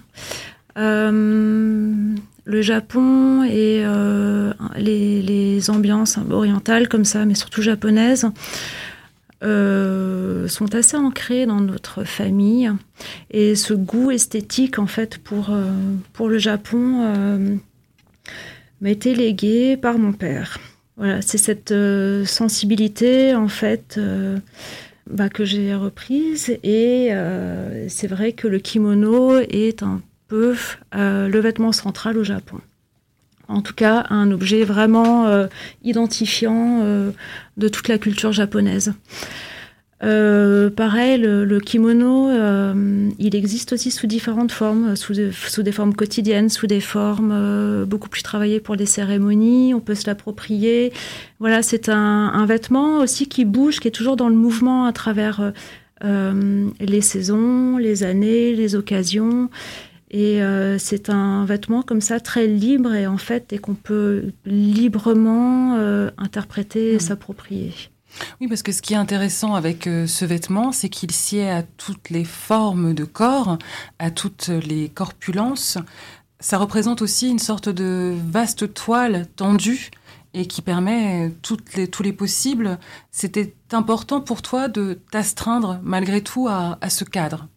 Euh, 0.77 2.15
le 2.45 2.61
Japon 2.61 3.43
et 3.43 3.81
euh, 3.83 4.53
les, 4.77 5.69
ambiances 5.69 6.19
orientales, 6.29 6.87
comme 6.87 7.05
ça, 7.05 7.25
mais 7.25 7.33
surtout 7.33 7.63
japonaises, 7.63 8.27
euh, 9.43 10.47
sont 10.47 10.75
assez 10.75 10.95
ancrées 10.95 11.47
dans 11.47 11.59
notre 11.59 12.03
famille. 12.03 12.71
Et 13.31 13.55
ce 13.55 13.73
goût 13.73 14.11
esthétique, 14.11 14.77
en 14.77 14.85
fait, 14.85 15.17
pour, 15.17 15.49
euh, 15.49 15.71
pour 16.13 16.29
le 16.29 16.37
Japon 16.37 17.59
m'a 18.81 18.89
été 18.89 19.15
légué 19.15 19.75
par 19.77 19.97
mon 19.97 20.13
père. 20.13 20.59
Voilà, 20.97 21.21
c'est 21.21 21.37
cette 21.37 21.73
sensibilité, 22.25 23.33
en 23.33 23.47
fait, 23.47 23.99
bah, 25.09 25.29
que 25.29 25.45
j'ai 25.45 25.73
reprise. 25.73 26.55
Et 26.63 27.09
c'est 27.87 28.07
vrai 28.07 28.33
que 28.33 28.47
le 28.47 28.59
kimono 28.59 29.39
est 29.39 29.81
un 29.81 30.01
euh, 30.33 31.27
le 31.27 31.39
vêtement 31.39 31.71
central 31.71 32.17
au 32.17 32.23
Japon. 32.23 32.57
En 33.47 33.61
tout 33.61 33.75
cas, 33.75 34.07
un 34.09 34.31
objet 34.31 34.63
vraiment 34.63 35.27
euh, 35.27 35.45
identifiant 35.83 36.79
euh, 36.81 37.11
de 37.57 37.67
toute 37.67 37.87
la 37.87 37.99
culture 37.99 38.31
japonaise. 38.31 38.93
Pareil, 40.01 41.17
le, 41.17 41.59
kimono, 41.59 42.29
il 43.17 43.35
existe 43.35 43.73
aussi 43.73 43.89
sous 43.89 44.05
différentes 44.05 44.51
formes, 44.51 44.95
sous, 44.95 45.13
des- 45.13 45.71
formes 45.71 45.95
quotidiennes, 45.95 46.49
sous 46.49 46.67
des 46.67 46.79
formes 46.79 47.85
beaucoup 47.85 48.09
plus 48.09 48.21
travaillées 48.21 48.59
pour 48.59 48.75
les 48.75 48.85
cérémonies. 48.85 49.73
On 49.73 49.79
peut 49.79 49.95
se 49.95 50.05
l'approprier. 50.05 50.93
Voilà, 51.39 51.63
c'est 51.63 51.89
un, 51.89 52.45
vêtement 52.45 52.99
aussi 52.99 53.27
qui 53.27 53.45
bouge, 53.45 53.79
qui 53.79 53.87
est 53.87 53.91
toujours 53.91 54.15
dans 54.15 54.29
le 54.29 54.35
mouvement 54.35 54.85
à 54.85 54.93
travers 54.93 55.51
les 56.03 57.01
saisons, 57.01 57.77
les 57.77 58.03
années, 58.03 58.53
les 58.53 58.75
occasions. 58.75 59.49
Et 60.17 60.41
euh, 60.41 60.77
c'est 60.79 61.09
un 61.09 61.43
vêtement 61.43 61.81
comme 61.81 61.99
ça 61.99 62.21
très 62.21 62.47
libre 62.47 62.93
et 62.93 63.05
en 63.05 63.17
fait 63.17 63.51
et 63.51 63.57
qu'on 63.57 63.75
peut 63.75 64.31
librement 64.45 65.75
euh, 65.75 66.09
interpréter 66.17 66.91
et 66.91 66.93
Mhm. 66.93 66.99
s'approprier. 67.01 67.73
Oui, 68.39 68.47
parce 68.47 68.63
que 68.63 68.71
ce 68.71 68.81
qui 68.81 68.93
est 68.93 68.97
intéressant 68.97 69.55
avec 69.55 69.87
euh, 69.87 70.07
ce 70.07 70.23
vêtement, 70.23 70.71
c'est 70.71 70.87
qu'il 70.87 71.11
sied 71.11 71.49
à 71.49 71.63
toutes 71.63 72.09
les 72.11 72.23
formes 72.23 72.93
de 72.93 73.03
corps, 73.03 73.57
à 73.99 74.09
toutes 74.09 74.47
les 74.47 74.87
corpulences. 74.87 75.77
Ça 76.39 76.57
représente 76.59 77.01
aussi 77.01 77.29
une 77.29 77.39
sorte 77.39 77.67
de 77.67 78.13
vaste 78.31 78.73
toile 78.73 79.27
tendue 79.35 79.91
et 80.33 80.45
qui 80.45 80.61
permet 80.61 81.29
toutes 81.41 81.75
les, 81.75 81.89
tous 81.89 82.03
les 82.03 82.13
possibles. 82.13 82.77
C'était 83.11 83.53
important 83.73 84.21
pour 84.21 84.41
toi 84.41 84.69
de 84.69 84.97
t'astreindre 85.11 85.79
malgré 85.83 86.21
tout 86.21 86.47
à, 86.47 86.77
à 86.79 86.89
ce 86.89 87.03
cadre? 87.03 87.49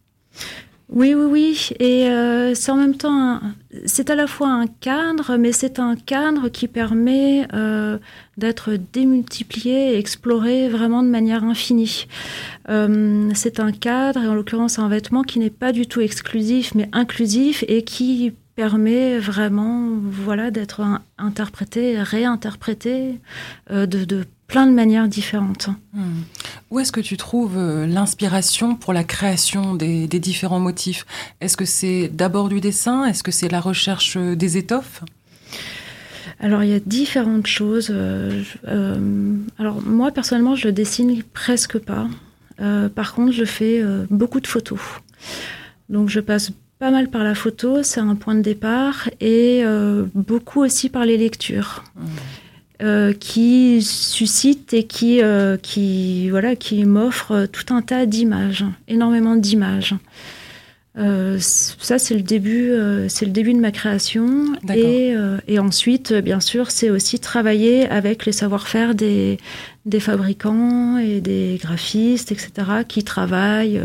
Oui, 0.91 1.15
oui, 1.15 1.25
oui. 1.25 1.69
Et 1.81 2.09
euh, 2.09 2.55
c'est 2.55 2.73
en 2.73 2.77
même 2.77 2.97
temps, 2.97 3.41
c'est 3.85 4.09
à 4.09 4.15
la 4.15 4.27
fois 4.27 4.49
un 4.49 4.67
cadre, 4.67 5.37
mais 5.37 5.53
c'est 5.53 5.79
un 5.79 5.97
cadre 5.97 6.49
qui 6.49 6.67
permet 6.67 7.47
euh, 7.53 7.99
d'être 8.39 8.73
démultiplié 8.93 9.93
et 9.93 9.99
exploré 9.99 10.69
vraiment 10.71 11.03
de 11.03 11.09
manière 11.09 11.45
infinie. 11.45 12.07
Euh, 12.71 13.29
c'est 13.35 13.61
un 13.61 13.71
cadre, 13.71 14.23
et 14.23 14.29
en 14.29 14.35
l'occurrence 14.35 14.79
un 14.79 14.89
vêtement 14.89 15.23
qui 15.23 15.39
n'est 15.39 15.51
pas 15.51 15.73
du 15.73 15.87
tout 15.87 16.01
exclusif, 16.01 16.75
mais 16.75 16.89
inclusif 16.93 17.65
et 17.69 17.83
qui 17.83 18.33
permet 18.57 19.19
vraiment 19.19 19.91
voilà, 20.03 20.51
d'être 20.51 20.81
interprété, 21.19 22.01
réinterprété 22.01 23.21
de, 23.71 23.85
de 23.85 24.25
plein 24.49 24.67
de 24.67 24.73
manières 24.73 25.09
différentes. 25.09 25.69
Où 26.71 26.81
est-ce 26.81 26.91
que 26.91 27.01
tu 27.01 27.17
trouves 27.17 27.57
euh, 27.57 27.87
l'inspiration 27.87 28.75
pour 28.75 28.93
la 28.93 29.05
création 29.05 29.75
des, 29.75 30.09
des 30.09 30.19
différents 30.19 30.59
motifs? 30.59 31.07
Est-ce 31.41 31.57
que 31.57 31.67
c'est 31.67 32.09
d'abord 32.09 32.49
du 32.49 32.61
dessin? 32.61 33.05
Est-ce 33.05 33.23
que 33.23 33.31
c'est 33.31 33.49
la 33.49 33.61
recherche 33.61 34.17
euh, 34.17 34.35
des 34.35 34.57
étoffes? 34.57 35.05
Alors 36.41 36.63
il 36.63 36.71
y 36.71 36.75
a 36.75 36.81
différentes 36.81 37.47
choses. 37.47 37.91
euh, 37.91 38.43
euh, 38.67 39.37
alors 39.59 39.83
moi 39.83 40.11
personnellement 40.13 40.57
je 40.57 40.69
dessine 40.69 41.23
presque 41.33 41.79
pas. 41.79 42.09
Euh, 42.61 42.89
par 42.89 43.15
contre 43.15 43.33
je 43.33 43.45
fais 43.45 43.83
beaucoup 44.11 44.41
de 44.41 44.47
photos. 44.47 44.81
Donc 45.89 46.09
je 46.09 46.21
passe 46.21 46.53
pas 46.79 46.91
mal 46.91 47.09
par 47.11 47.25
la 47.25 47.35
photo, 47.35 47.83
c'est 47.83 48.01
un 48.01 48.15
point 48.15 48.37
de 48.37 48.41
départ, 48.41 49.11
et 49.21 49.65
beaucoup 50.15 50.61
aussi 50.63 50.89
par 50.89 51.05
les 51.05 51.17
lectures. 51.17 51.83
Euh, 52.83 53.13
qui 53.13 53.83
suscitent 53.83 54.73
et 54.73 54.85
qui, 54.85 55.23
euh, 55.23 55.57
qui, 55.57 56.31
voilà, 56.31 56.57
qui 56.57 56.85
m'offrent 56.85 57.47
tout 57.47 57.75
un 57.75 57.83
tas 57.83 58.07
d'images, 58.07 58.65
énormément 58.87 59.37
d'images. 59.37 59.95
Euh, 60.99 61.39
ça, 61.39 61.99
c'est 61.99 62.15
le 62.15 62.23
début, 62.23 62.71
euh, 62.71 63.09
c'est 63.09 63.25
le 63.25 63.31
début 63.31 63.55
de 63.55 63.61
ma 63.61 63.71
création. 63.71 64.55
Et, 64.75 65.15
euh, 65.15 65.39
et 65.47 65.59
ensuite, 65.59 66.13
bien 66.13 66.41
sûr, 66.41 66.71
c'est 66.71 66.91
aussi 66.91 67.21
travailler 67.21 67.89
avec 67.89 68.27
les 68.27 68.33
savoir-faire 68.33 68.95
des, 68.95 69.39
des 69.87 70.01
fabricants 70.01 70.99
et 70.99 71.21
des 71.21 71.59
graphistes, 71.63 72.33
etc., 72.33 72.51
qui 72.87 73.05
travaillent 73.05 73.81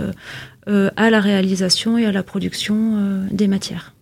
à 0.65 1.09
la 1.09 1.19
réalisation 1.19 1.97
et 1.97 2.05
à 2.05 2.11
la 2.11 2.23
production 2.23 3.25
des 3.31 3.47
matières. 3.47 3.92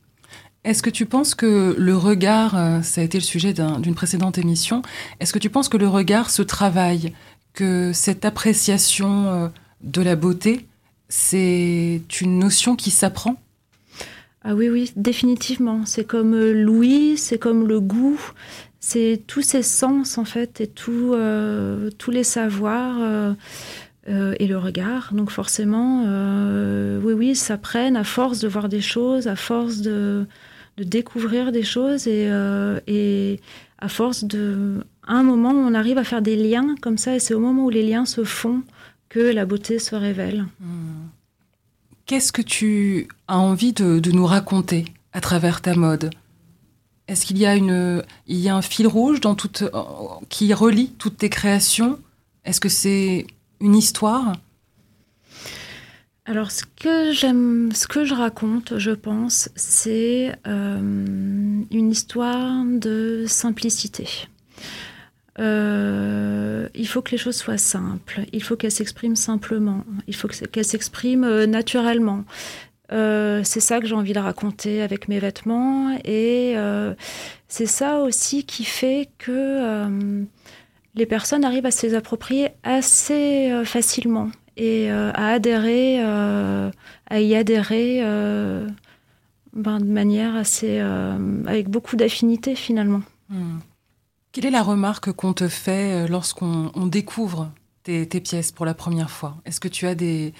Est-ce 0.63 0.83
que 0.83 0.91
tu 0.91 1.07
penses 1.07 1.33
que 1.33 1.75
le 1.77 1.97
regard, 1.97 2.55
euh, 2.55 2.81
ça 2.83 3.01
a 3.01 3.03
été 3.03 3.17
le 3.17 3.23
sujet 3.23 3.51
d'un- 3.51 3.79
d'une 3.79 3.95
précédente 3.95 4.37
émission, 4.37 4.83
est-ce 5.19 5.33
que 5.33 5.39
tu 5.39 5.49
penses 5.49 5.69
que 5.69 5.77
le 5.77 5.87
regard 5.87 6.29
se 6.29 6.43
travaille, 6.43 7.13
que 7.53 7.91
cette 7.93 8.25
appréciation 8.25 9.25
euh, 9.25 9.47
de 9.81 10.01
la 10.03 10.15
beauté, 10.15 10.67
c'est 11.09 12.01
une 12.21 12.37
notion 12.37 12.75
qui 12.75 12.91
s'apprend? 12.91 13.37
Ah 14.43 14.53
oui, 14.53 14.69
oui, 14.69 14.91
définitivement. 14.95 15.81
C'est 15.85 16.05
comme 16.05 16.35
euh, 16.35 16.53
l'ouïe, 16.53 17.17
c'est 17.17 17.39
comme 17.39 17.67
le 17.67 17.79
goût, 17.79 18.21
c'est 18.79 19.21
tous 19.25 19.41
ces 19.41 19.63
sens 19.63 20.19
en 20.19 20.25
fait 20.25 20.61
et 20.61 20.67
tous 20.67 21.15
les 22.11 22.23
savoirs 22.23 23.35
et 24.07 24.47
le 24.47 24.57
regard. 24.57 25.13
Donc 25.13 25.29
forcément, 25.29 26.05
euh, 26.07 26.99
oui, 27.03 27.13
oui, 27.13 27.35
s'apprennent 27.35 27.95
à 27.95 28.03
force 28.03 28.39
de 28.39 28.47
voir 28.47 28.69
des 28.69 28.81
choses, 28.81 29.27
à 29.27 29.35
force 29.35 29.81
de, 29.81 30.25
de 30.81 30.89
découvrir 30.89 31.51
des 31.51 31.63
choses 31.63 32.07
et, 32.07 32.25
euh, 32.27 33.37
à 33.77 33.87
force 33.87 34.23
de... 34.23 34.83
Un 35.07 35.23
moment, 35.23 35.51
on 35.51 35.73
arrive 35.73 35.97
à 35.97 36.03
faire 36.03 36.21
des 36.21 36.35
liens 36.35 36.75
comme 36.81 36.97
ça 36.97 37.15
et 37.15 37.19
c'est 37.19 37.33
au 37.33 37.39
moment 37.39 37.65
où 37.65 37.69
les 37.69 37.83
liens 37.83 38.05
se 38.05 38.23
font 38.23 38.61
que 39.09 39.19
la 39.19 39.45
beauté 39.45 39.79
se 39.79 39.95
révèle. 39.95 40.45
Qu'est-ce 42.05 42.31
que 42.31 42.41
tu 42.41 43.07
as 43.27 43.37
envie 43.37 43.73
de, 43.73 43.99
de 43.99 44.11
nous 44.11 44.25
raconter 44.25 44.85
à 45.13 45.21
travers 45.21 45.61
ta 45.61 45.75
mode? 45.75 46.11
Est-ce 47.07 47.25
qu'il 47.25 47.39
y 47.39 47.45
a 47.45 47.55
une, 47.55 48.03
il 48.27 48.37
y 48.37 48.49
a 48.49 48.55
un 48.55 48.61
fil 48.61 48.87
rouge 48.87 49.19
dans 49.21 49.35
toute, 49.35 49.63
euh, 49.63 49.69
qui 50.29 50.53
relie 50.53 50.91
toutes 50.97 51.17
tes 51.17 51.29
créations? 51.29 51.99
Est-ce 52.45 52.59
que 52.59 52.69
c'est 52.69 53.27
une 53.59 53.75
histoire? 53.75 54.33
Alors, 56.25 56.51
ce 56.51 56.63
que 56.79 57.11
j'aime, 57.11 57.71
ce 57.73 57.87
que 57.87 58.05
je 58.05 58.13
raconte, 58.13 58.77
je 58.77 58.91
pense, 58.91 59.49
c'est 59.55 60.31
euh, 60.47 60.77
une 61.71 61.91
histoire 61.91 62.63
de 62.65 63.25
simplicité. 63.27 64.07
Euh, 65.39 66.69
il 66.75 66.87
faut 66.87 67.01
que 67.01 67.11
les 67.11 67.17
choses 67.17 67.35
soient 67.37 67.57
simples. 67.57 68.21
Il 68.33 68.43
faut 68.43 68.55
qu'elles 68.55 68.71
s'expriment 68.71 69.15
simplement. 69.15 69.83
Il 70.07 70.15
faut 70.15 70.27
que- 70.27 70.45
qu'elles 70.45 70.65
s'expriment 70.65 71.23
euh, 71.23 71.47
naturellement. 71.47 72.23
C'est 72.93 73.61
ça 73.61 73.79
que 73.79 73.87
j'ai 73.87 73.95
envie 73.95 74.11
de 74.11 74.19
raconter 74.19 74.81
avec 74.81 75.07
mes 75.07 75.19
vêtements 75.19 75.97
et 76.03 76.55
c'est 77.47 77.65
ça 77.65 77.99
aussi 77.99 78.43
qui 78.43 78.65
fait 78.65 79.07
que 79.17 79.87
les 80.95 81.05
personnes 81.05 81.45
arrivent 81.45 81.65
à 81.65 81.71
se 81.71 81.87
les 81.87 81.93
approprier 81.95 82.49
assez 82.63 83.49
facilement 83.63 84.29
et 84.61 84.91
euh, 84.91 85.11
à 85.15 85.29
adhérer, 85.29 85.97
euh, 86.05 86.69
à 87.09 87.19
y 87.19 87.35
adhérer 87.35 88.01
euh, 88.03 88.69
ben, 89.53 89.79
de 89.79 89.85
manière 89.85 90.35
assez, 90.35 90.79
avec 91.47 91.67
beaucoup 91.67 91.95
d'affinité 91.95 92.55
finalement. 92.55 93.01
Hmm. 93.29 93.57
Quelle 94.31 94.45
est 94.45 94.51
la 94.51 94.61
remarque 94.61 95.11
qu'on 95.13 95.33
te 95.33 95.47
fait 95.47 96.07
lorsqu'on 96.07 96.71
on 96.75 96.85
découvre 96.85 97.51
tes, 97.83 98.07
tes 98.07 98.21
pièces 98.21 98.51
pour 98.51 98.67
la 98.67 98.75
première 98.75 99.09
fois? 99.09 99.35
Est-ce 99.45 99.59
que 99.59 99.67
tu 99.67 99.87
as 99.87 99.95
des, 99.95 100.33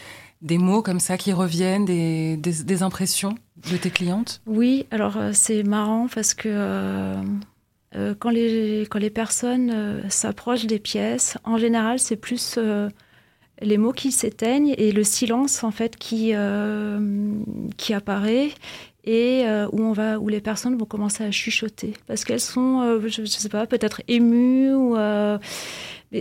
des 0.44 0.60
mots 0.60 0.84
comme 0.84 1.00
ça 1.00 1.18
qui 1.18 1.34
reviennent, 1.34 1.86
des, 1.86 2.38
des, 2.38 2.64
des 2.64 2.84
impressions 2.84 3.34
de 3.72 3.76
tes 3.76 3.90
clientes? 3.90 4.42
Oui, 4.46 4.86
alors 4.92 5.18
c'est 5.34 5.64
marrant 5.64 6.08
parce 6.14 6.36
que 6.36 7.16
quand, 8.20 8.30
les, 8.30 8.88
quand 8.90 9.00
les 9.00 9.10
personnes 9.10 10.04
s'approchent 10.10 10.68
des 10.68 10.80
pièces, 10.80 11.38
en 11.44 11.58
général, 11.58 11.98
c'est 11.98 12.16
plus 12.16 12.58
les 13.62 13.78
mots 13.78 13.94
qui 13.94 14.12
s'éteignent 14.12 14.74
et 14.78 14.92
le 14.92 15.04
silence 15.04 15.64
en 15.64 15.72
fait 15.72 15.96
qui, 15.96 16.34
qui 17.78 17.94
apparaît 17.94 18.50
et 19.04 19.46
où 19.72 19.82
on 19.82 19.94
va 19.94 20.20
où 20.20 20.28
les 20.30 20.42
personnes 20.42 20.78
vont 20.78 20.86
commencer 20.86 21.24
à 21.24 21.32
chuchoter. 21.32 21.94
Parce 22.08 22.24
qu'elles 22.24 22.40
sont 22.40 23.00
je, 23.08 23.22
ne 23.22 23.26
sais 23.26 23.50
pas 23.50 23.66
peut-être 23.68 24.02
émues 24.08 24.74
ou 24.74 24.96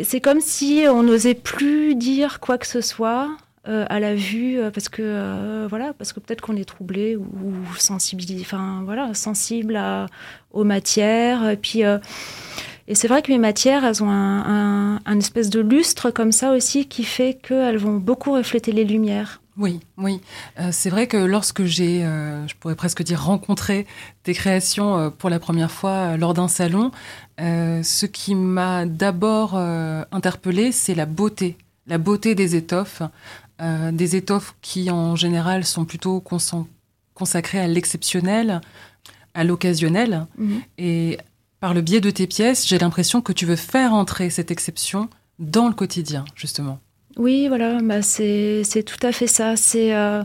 c'est 0.05 0.21
comme 0.21 0.41
si 0.41 0.85
on 0.89 1.03
n'osait 1.03 1.35
plus 1.35 1.95
dire 1.95 2.41
quoi 2.41 2.59
que 2.59 2.67
ce 2.67 2.81
soit 2.81 3.29
euh, 3.69 3.85
à 3.91 4.01
la 4.01 4.15
vue 4.15 4.59
euh, 4.59 4.71
parce 4.71 4.89
que 4.89 5.03
euh, 5.03 5.67
voilà 5.69 5.93
parce 5.93 6.15
que 6.15 6.21
peut-être 6.21 6.41
qu'on 6.41 6.57
est 6.57 6.65
troublé 6.65 7.15
ou, 7.15 7.27
sensibilisé 7.77 8.41
enfin 8.41 8.81
voilà 8.87 9.13
sensible 9.13 9.77
à, 9.77 10.07
aux 10.53 10.65
matières. 10.65 11.49
Et 11.51 11.57
puis 11.57 11.83
et 12.91 12.95
c'est 12.95 13.09
vrai 13.09 13.23
que 13.23 13.33
mes 13.33 13.39
matières 13.39 13.85
elles 13.85 14.03
ont 14.03 14.11
un, 14.11 15.01
un, 15.05 15.19
espèce 15.19 15.49
de 15.49 15.61
lustre 15.61 16.11
comme 16.11 16.33
ça 16.33 16.53
aussi 16.53 16.87
qui 16.87 17.05
fait 17.05 17.39
qu'elles 17.43 17.79
vont 17.79 17.97
beaucoup 17.97 18.33
refléter 18.33 18.73
les 18.73 18.85
lumières 18.85 19.41
oui, 19.57 19.81
oui. 19.99 20.21
c'est 20.71 20.89
vrai 20.89 21.07
que 21.07 21.19
lorsque 21.19 21.65
j'ai, 21.65 22.01
je 22.01 22.55
pourrais 22.59 22.77
presque 22.77 23.03
dire, 23.03 23.23
rencontré 23.23 23.87
tes 24.23 24.33
créations 24.33 25.13
pour 25.19 25.29
la 25.29 25.39
première 25.39 25.71
fois 25.71 26.17
lors 26.17 26.33
d'un 26.33 26.49
salon, 26.49 26.93
ce 27.39 28.07
qui 28.07 28.35
m'a 28.35 28.87
d'abord 28.87 29.57
interpellée, 29.57 30.73
c'est 30.73 30.95
la 30.95 31.05
beauté, 31.05 31.59
la 31.87 31.99
beauté 31.99 32.35
des 32.35 32.57
étoffes, 32.57 33.03
euh, 33.61 33.93
des 33.93 34.17
étoffes 34.17 34.55
qui 34.63 34.91
en 34.91 35.17
général 35.17 35.67
sont 35.67 35.85
plutôt 35.85 36.23
consacrées 37.15 37.61
à 37.61 37.67
l'exceptionnel, 37.67 38.63
à 39.35 39.45
l'occasionnel. 39.45 40.27
Mhm. 40.39 40.61
Et 40.79 41.19
par 41.61 41.75
le 41.75 41.81
biais 41.83 42.01
de 42.01 42.11
tes 42.11 42.27
pièces, 42.27 42.67
j'ai 42.67 42.79
l'impression 42.79 43.21
que 43.21 43.33
tu 43.33 43.47
veux 43.47 43.57
faire 43.57 43.95
entrer 43.95 44.31
cette 44.31 44.51
exception 44.51 45.09
dans 45.39 45.69
le 45.69 45.75
quotidien, 45.75 46.25
justement. 46.35 46.81
Oui, 47.17 47.49
voilà, 47.49 47.81
bah 47.83 48.03
c'est 48.03 48.85
tout 48.87 49.07
à 49.07 49.13
fait 49.13 49.27
ça. 49.27 49.57
C'est 49.57 49.95
euh, 49.95 50.23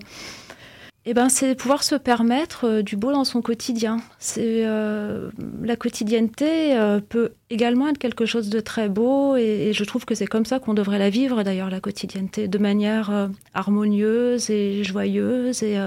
eh 1.08 1.14
ben, 1.14 1.28
pouvoir 1.56 1.84
se 1.84 1.94
permettre 1.94 2.66
euh, 2.66 2.82
du 2.82 2.98
beau 2.98 3.12
dans 3.12 3.26
son 3.26 3.44
quotidien. 3.44 4.02
Euh, 4.40 5.30
la 5.62 5.76
quotidienneté 5.76 6.76
euh, 6.76 7.00
peut 7.00 7.34
également 7.52 7.88
être 7.90 8.00
quelque 8.00 8.26
chose 8.26 8.50
de 8.50 8.60
très 8.60 8.90
beau 8.90 9.36
et, 9.36 9.72
je 9.72 9.84
trouve 9.84 10.06
que 10.06 10.16
c'est 10.16 10.26
comme 10.26 10.46
ça 10.46 10.60
qu'on 10.60 10.74
devrait 10.74 10.98
la 10.98 11.12
vivre 11.12 11.44
d'ailleurs 11.44 11.70
la 11.70 11.80
quotidienneté 11.80 12.48
de 12.48 12.58
manière 12.58 13.30
harmonieuse 13.54 14.50
et 14.50 14.84
joyeuse 14.84 15.62
et 15.64 15.78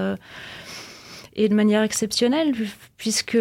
et 1.35 1.49
de 1.49 1.55
manière 1.55 1.81
exceptionnelle 1.81 2.53
puisque 2.97 3.37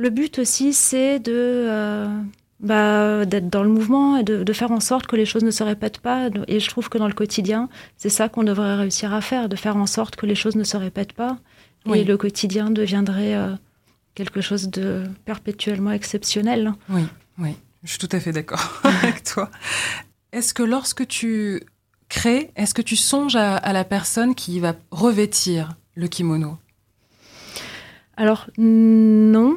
le 0.00 0.10
but 0.10 0.38
aussi 0.38 0.72
c'est 0.72 1.18
de 1.20 2.08
bah, 2.60 3.24
d'être 3.24 3.48
dans 3.48 3.62
le 3.62 3.70
mouvement 3.70 4.18
et 4.18 4.22
de, 4.22 4.52
faire 4.52 4.70
en 4.70 4.80
sorte 4.80 5.06
que 5.06 5.16
les 5.16 5.24
choses 5.24 5.44
ne 5.44 5.50
se 5.50 5.62
répètent 5.62 6.00
pas. 6.00 6.28
Et 6.46 6.60
je 6.60 6.68
trouve 6.68 6.90
que 6.90 6.98
dans 6.98 7.08
le 7.08 7.14
quotidien, 7.14 7.70
c'est 7.96 8.10
ça 8.10 8.28
qu'on 8.28 8.42
devrait 8.42 8.74
réussir 8.74 9.14
à 9.14 9.22
faire, 9.22 9.48
de 9.48 9.56
faire 9.56 9.76
en 9.76 9.86
sorte 9.86 10.16
que 10.16 10.26
les 10.26 10.34
choses 10.34 10.56
ne 10.56 10.64
se 10.64 10.76
répètent 10.76 11.14
pas. 11.14 11.38
Et 11.94 12.04
le 12.04 12.18
quotidien 12.18 12.70
deviendrait 12.70 13.34
euh, 13.34 13.54
quelque 14.14 14.42
chose 14.42 14.68
de 14.68 15.04
perpétuellement 15.24 15.92
exceptionnel. 15.92 16.74
Oui, 16.90 17.06
oui, 17.38 17.56
je 17.82 17.90
suis 17.90 17.98
tout 17.98 18.14
à 18.14 18.20
fait 18.20 18.32
d'accord 18.32 18.80
avec 18.84 19.24
toi. 19.24 19.50
Est-ce 20.32 20.52
que 20.52 20.62
lorsque 20.62 21.08
tu 21.08 21.62
crées, 22.10 22.50
est-ce 22.56 22.74
que 22.74 22.82
tu 22.82 22.96
songes 22.96 23.36
à 23.36 23.72
la 23.72 23.84
personne 23.84 24.34
qui 24.34 24.60
va 24.60 24.74
revêtir 24.90 25.76
le 25.94 26.08
kimono? 26.08 26.58
Alors 28.18 28.50
non, 28.58 29.56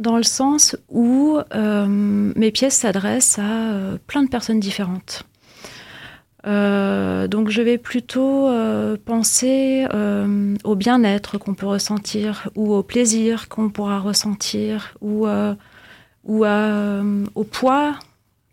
dans 0.00 0.16
le 0.16 0.22
sens 0.22 0.76
où 0.88 1.38
euh, 1.54 1.86
mes 1.86 2.50
pièces 2.50 2.78
s'adressent 2.78 3.38
à 3.38 3.72
euh, 3.72 3.98
plein 4.06 4.22
de 4.22 4.28
personnes 4.28 4.58
différentes. 4.58 5.24
Euh, 6.46 7.28
donc 7.28 7.50
je 7.50 7.60
vais 7.60 7.76
plutôt 7.76 8.48
penser 9.04 9.86
au 10.64 10.74
bien-être 10.74 11.38
qu'on 11.38 11.54
peut 11.54 11.66
ressentir 11.66 12.48
ou 12.56 12.72
au 12.72 12.82
plaisir 12.82 13.48
qu'on 13.48 13.68
pourra 13.68 13.98
ressentir 14.00 14.94
ou, 15.02 15.26
ou 16.24 16.46
au 16.46 17.44
poids 17.44 17.98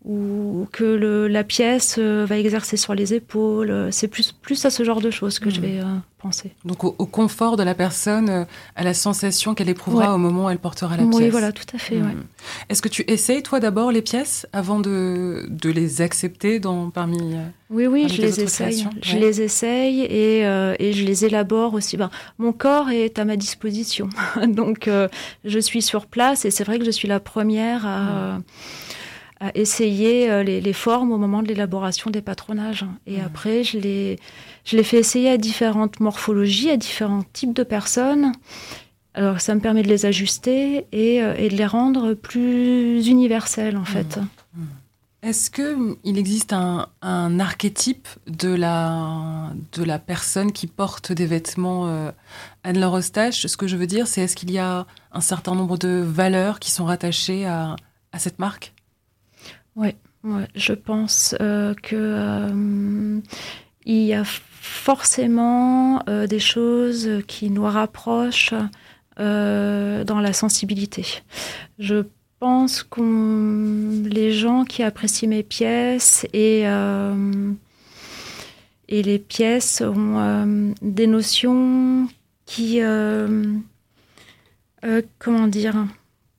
ou 0.07 0.67
que 0.71 0.85
le, 0.85 1.27
la 1.27 1.43
pièce 1.43 1.97
euh, 1.99 2.25
va 2.25 2.37
exercer 2.37 2.77
sur 2.77 2.95
les 2.95 3.13
épaules. 3.13 3.89
C'est 3.91 4.07
plus, 4.07 4.31
plus 4.31 4.63
à 4.63 4.69
ce 4.69 4.83
genre 4.83 5.01
de 5.01 5.11
choses 5.11 5.37
que 5.37 5.49
je 5.49 5.59
hmm. 5.59 5.63
vais 5.63 5.79
euh, 5.81 5.95
penser. 6.19 6.53
Donc 6.63 6.85
au, 6.85 6.93
confort 7.05 7.57
de 7.57 7.63
la 7.63 7.75
personne, 7.75 8.29
euh, 8.29 8.45
à 8.77 8.83
la 8.83 8.93
sensation 8.93 9.53
qu'elle 9.53 9.67
éprouvera 9.67 10.15
au 10.15 10.17
moment 10.17 10.45
où 10.45 10.49
elle 10.49 10.59
portera 10.59 10.95
la 10.95 11.03
pièce. 11.03 11.13
Oui, 11.13 11.29
voilà, 11.29 11.51
tout 11.51 11.65
à 11.73 11.77
fait. 11.77 11.97
Hmm. 11.97 12.23
Est-ce 12.69 12.81
que 12.81 12.87
tu 12.87 13.03
essayes, 13.07 13.43
toi, 13.43 13.59
d'abord 13.59 13.91
les 13.91 14.01
pièces 14.01 14.47
avant 14.53 14.79
de, 14.79 15.45
de 15.49 15.69
les 15.69 16.01
accepter 16.01 16.59
dans, 16.59 16.89
parmi... 16.89 17.35
Oui, 17.69 17.85
oui, 17.85 18.07
je 18.07 18.21
les 18.21 18.39
essaye. 18.39 18.87
Je 19.01 19.17
les 19.17 19.41
essaye 19.41 20.03
et, 20.03 20.43
et, 20.79 20.93
je 20.93 21.03
les 21.03 21.25
élabore 21.25 21.73
aussi. 21.73 21.97
Ben, 21.97 22.09
mon 22.37 22.53
corps 22.53 22.91
est 22.91 23.19
à 23.19 23.25
ma 23.25 23.35
disposition. 23.35 24.07
Donc 24.47 24.89
je 25.43 25.59
suis 25.59 25.81
sur 25.81 26.05
place 26.05 26.45
et 26.45 26.51
c'est 26.51 26.63
vrai 26.63 26.79
que 26.79 26.85
je 26.85 26.91
suis 26.91 27.09
la 27.09 27.19
première 27.19 27.85
à... 27.85 28.37
Hmm 28.37 28.43
à 29.39 29.55
essayer 29.55 30.29
euh, 30.29 30.43
les, 30.43 30.73
formes 30.73 31.11
au 31.11 31.17
moment 31.17 31.43
de 31.43 31.47
l'élaboration 31.47 32.09
des 32.09 32.21
patronages. 32.21 32.85
Et 33.05 33.17
mmh. 33.17 33.25
après, 33.25 33.63
je 33.63 33.77
les, 33.77 34.19
je 34.65 34.77
les 34.77 34.83
fais 34.83 34.97
essayer 34.97 35.29
à 35.29 35.37
différentes 35.37 35.99
morphologies, 35.99 36.69
à 36.69 36.77
différents 36.77 37.23
types 37.33 37.53
de 37.53 37.63
personnes. 37.63 38.31
Alors, 39.13 39.41
ça 39.41 39.55
me 39.55 39.59
permet 39.59 39.83
de 39.83 39.87
les 39.87 40.05
ajuster 40.05 40.85
et, 40.91 41.21
euh, 41.21 41.35
et 41.37 41.49
de 41.49 41.55
les 41.55 41.65
rendre 41.65 42.13
plus 42.13 43.07
universels, 43.07 43.77
en 43.77 43.85
fait. 43.85 44.17
Mmh. 44.17 44.61
Mmh. 44.61 44.65
Est-ce 45.23 45.49
qu'il 45.49 46.17
existe 46.17 46.53
un, 46.53 46.89
un, 47.01 47.39
archétype 47.39 48.07
de 48.27 48.53
la, 48.53 49.51
de 49.73 49.83
la 49.83 49.97
personne 49.97 50.51
qui 50.51 50.67
porte 50.67 51.11
des 51.11 51.25
vêtements 51.25 51.87
euh, 51.87 52.11
Anne-Laure 52.63 52.97
Eustache? 52.97 53.47
Ce 53.47 53.57
que 53.57 53.67
je 53.67 53.75
veux 53.75 53.87
dire, 53.87 54.07
c'est 54.07 54.21
est-ce 54.21 54.35
qu'il 54.35 54.51
y 54.51 54.59
a 54.59 54.85
un 55.11 55.21
certain 55.21 55.55
nombre 55.55 55.77
de 55.77 56.03
valeurs 56.05 56.59
qui 56.59 56.71
sont 56.71 56.85
rattachées 56.85 57.45
à, 57.47 57.75
à 58.11 58.19
cette 58.19 58.37
marque? 58.37 58.73
Oui, 59.77 59.93
je 60.55 60.73
pense 60.73 61.35
euh, 61.39 61.73
que 61.75 61.95
euh, 61.95 63.19
il 63.85 64.03
y 64.03 64.13
a 64.13 64.23
forcément 64.25 66.01
euh, 66.09 66.27
des 66.27 66.39
choses 66.39 67.09
qui 67.27 67.49
nous 67.49 67.63
rapprochent 67.63 68.53
dans 69.19 70.19
la 70.21 70.31
sensibilité. 70.31 71.23
Je 71.79 72.03
pense 72.39 72.83
que 72.83 74.07
les 74.07 74.31
gens 74.31 74.63
qui 74.63 74.83
apprécient 74.83 75.29
mes 75.29 75.41
pièces 75.41 76.27
et 76.33 76.65
et 78.89 79.01
les 79.01 79.17
pièces 79.17 79.81
ont 79.81 80.75
des 80.83 81.07
notions 81.07 82.07
qui 82.45 82.79
comment 85.17 85.47
dire 85.47 85.87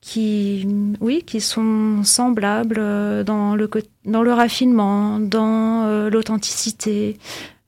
qui, 0.09 0.67
oui, 1.01 1.21
qui 1.23 1.39
sont 1.39 2.03
semblables 2.03 2.79
euh, 2.79 3.23
dans 3.23 3.53
le, 3.53 3.69
dans 4.05 4.23
le 4.23 4.33
raffinement, 4.33 5.19
dans 5.19 5.85
euh, 5.85 6.09
l'authenticité, 6.09 7.19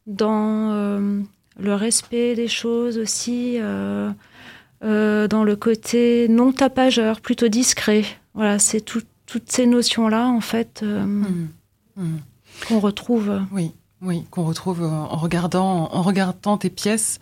dans 0.08 0.72
euh, 0.72 1.22
le 1.60 1.76
respect 1.76 2.34
des 2.34 2.48
choses 2.48 2.98
aussi, 2.98 3.60
dans 3.60 5.44
le 5.44 5.56
côté 5.56 6.28
non 6.30 6.52
tapageur, 6.52 7.22
plutôt 7.22 7.48
discret. 7.48 8.06
Voilà, 8.34 8.58
c'est 8.58 8.82
toutes 8.82 9.06
ces 9.46 9.68
notions-là, 9.68 10.28
en 10.28 10.42
fait, 10.42 10.82
mmh. 10.82 11.48
Mmh. 11.98 12.18
qu'on 12.68 12.80
retrouve. 12.80 13.40
Oui, 13.52 13.72
oui, 14.02 14.26
qu'on 14.32 14.46
retrouve 14.46 14.82
en 14.82 15.16
regardant, 15.16 15.92
en 15.94 16.02
regardant 16.02 16.58
tes 16.58 16.72
pièces. 16.72 17.20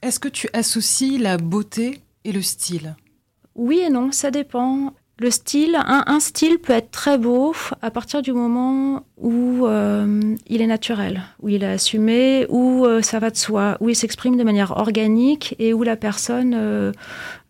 Est-ce 0.00 0.18
que 0.18 0.28
tu 0.28 0.48
associes 0.54 1.18
la 1.18 1.36
beauté 1.36 2.00
et 2.24 2.32
le 2.32 2.40
style? 2.40 2.96
Oui 3.54 3.80
et 3.80 3.90
non, 3.90 4.12
ça 4.12 4.30
dépend. 4.30 4.92
Le 5.18 5.30
style, 5.30 5.76
un, 5.86 6.18
style 6.18 6.58
peut 6.58 6.72
être 6.72 6.90
très 6.90 7.18
beau 7.18 7.54
à 7.82 7.92
partir 7.92 8.20
du 8.20 8.32
moment 8.32 9.04
où 9.16 9.64
euh, 9.64 10.20
il 10.48 10.60
est 10.60 10.66
naturel, 10.66 11.22
où 11.40 11.48
il 11.48 11.62
est 11.62 11.68
assumé, 11.68 12.46
où 12.48 12.84
euh, 12.84 13.00
ça 13.00 13.20
va 13.20 13.30
de 13.30 13.36
soi, 13.36 13.76
où 13.78 13.88
il 13.88 13.94
s'exprime 13.94 14.36
de 14.36 14.42
manière 14.42 14.72
organique 14.72 15.54
et 15.60 15.72
où 15.72 15.84
la 15.84 15.94
personne, 15.94 16.52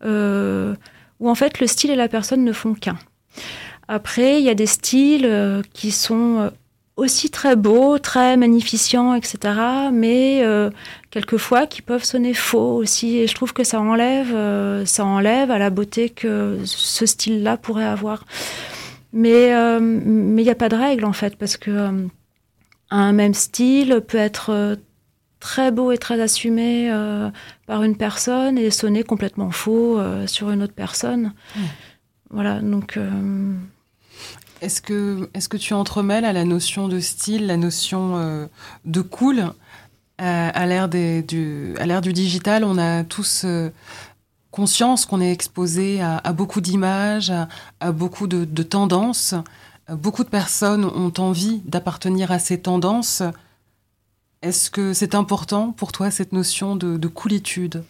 euh, 0.03 0.75
où 1.19 1.27
en 1.27 1.33
fait 1.33 1.59
le 1.59 1.65
style 1.65 1.89
et 1.89 1.95
la 1.95 2.07
personne 2.07 2.43
ne 2.43 2.53
font 2.53 2.75
qu'un. 2.75 2.99
Après, 3.87 4.39
il 4.39 4.45
y 4.45 4.49
a 4.49 4.55
des 4.55 4.67
styles 4.67 5.63
qui 5.73 5.89
sont 5.89 6.51
aussi 6.97 7.29
très 7.29 7.55
beaux, 7.55 7.99
très 7.99 8.37
magnificents, 8.37 9.15
etc. 9.15 9.53
Mais 9.91 10.41
euh, 10.43 10.69
quelquefois 11.09 11.67
qui 11.67 11.81
peuvent 11.81 12.03
sonner 12.03 12.33
faux 12.33 12.75
aussi. 12.75 13.17
Et 13.17 13.27
je 13.27 13.35
trouve 13.35 13.53
que 13.53 13.63
ça 13.63 13.81
enlève, 13.81 14.33
euh, 14.33 14.85
ça 14.85 15.05
enlève 15.05 15.51
à 15.51 15.57
la 15.57 15.69
beauté 15.69 16.09
que 16.09 16.59
ce 16.65 17.05
style-là 17.05 17.57
pourrait 17.57 17.85
avoir. 17.85 18.25
Mais 19.13 19.53
euh, 19.53 19.79
mais 19.79 20.41
il 20.41 20.45
n'y 20.45 20.51
a 20.51 20.55
pas 20.55 20.69
de 20.69 20.75
règle 20.75 21.05
en 21.05 21.13
fait 21.13 21.37
parce 21.37 21.57
que 21.57 22.07
un 22.91 23.13
même 23.13 23.33
style 23.33 24.01
peut 24.07 24.17
être 24.17 24.77
très 25.39 25.71
beau 25.71 25.91
et 25.91 25.97
très 25.97 26.19
assumé 26.21 26.91
par 27.65 27.83
une 27.83 27.95
personne 27.95 28.57
et 28.57 28.71
sonner 28.71 29.03
complètement 29.03 29.51
faux 29.51 29.99
sur 30.27 30.49
une 30.51 30.63
autre 30.63 30.73
personne. 30.73 31.33
Voilà, 32.29 32.59
donc. 32.59 32.99
Est-ce 34.61 34.81
que, 34.81 35.29
est 35.33 35.47
que 35.47 35.57
tu 35.57 35.73
entremêles 35.73 36.25
à 36.25 36.33
la 36.33 36.45
notion 36.45 36.87
de 36.87 36.99
style 36.99 37.47
la 37.47 37.57
notion 37.57 38.47
de 38.85 39.01
cool? 39.01 39.53
À 40.17 40.65
l'ère 40.65 40.87
du, 40.87 41.23
du 41.23 42.13
digital, 42.13 42.63
on 42.63 42.77
a 42.77 43.03
tous 43.03 43.45
conscience 44.55 45.05
qu'on 45.05 45.19
est 45.19 45.33
exposé 45.33 46.01
à, 46.01 46.31
beaucoup 46.31 46.61
d'images, 46.61 47.31
à, 47.81 47.91
beaucoup 47.91 48.25
de, 48.25 48.63
tendances. 48.63 49.35
Beaucoup 49.89 50.23
de 50.23 50.29
personnes 50.29 50.85
ont 50.85 51.13
envie 51.17 51.61
d'appartenir 51.65 52.31
à 52.31 52.39
ces 52.39 52.61
tendances. 52.61 53.21
Est-ce 54.41 54.71
que 54.71 54.93
c'est 54.93 55.13
important 55.13 55.73
pour 55.73 55.91
toi 55.91 56.09
cette 56.09 56.31
notion 56.31 56.77
de, 56.77 57.07
coolitude? 57.07 57.83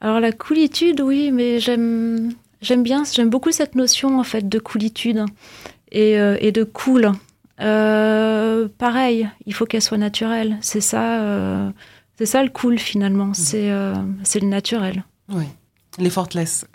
Alors 0.00 0.20
la 0.20 0.30
coolitude, 0.30 1.00
oui, 1.00 1.32
mais 1.32 1.58
j'aime 1.58 2.32
j'aime 2.60 2.82
bien, 2.82 3.04
j'aime 3.04 3.30
beaucoup 3.30 3.52
cette 3.52 3.74
notion 3.74 4.18
en 4.18 4.24
fait 4.24 4.48
de 4.48 4.58
coolitude 4.58 5.24
et, 5.90 6.18
euh, 6.18 6.36
et 6.40 6.52
de 6.52 6.64
cool. 6.64 7.12
Euh, 7.60 8.68
pareil, 8.78 9.28
il 9.46 9.54
faut 9.54 9.64
qu'elle 9.66 9.82
soit 9.82 9.98
naturelle. 9.98 10.58
C'est 10.60 10.80
ça, 10.80 11.20
euh, 11.22 11.70
c'est 12.18 12.26
ça 12.26 12.42
le 12.42 12.50
cool 12.50 12.78
finalement. 12.78 13.26
Mmh. 13.26 13.34
C'est 13.34 13.72
c'est 14.24 14.40
le 14.40 14.48
naturel. 14.48 15.04
Oui, 15.28 15.44
l'effortless. 15.98 16.66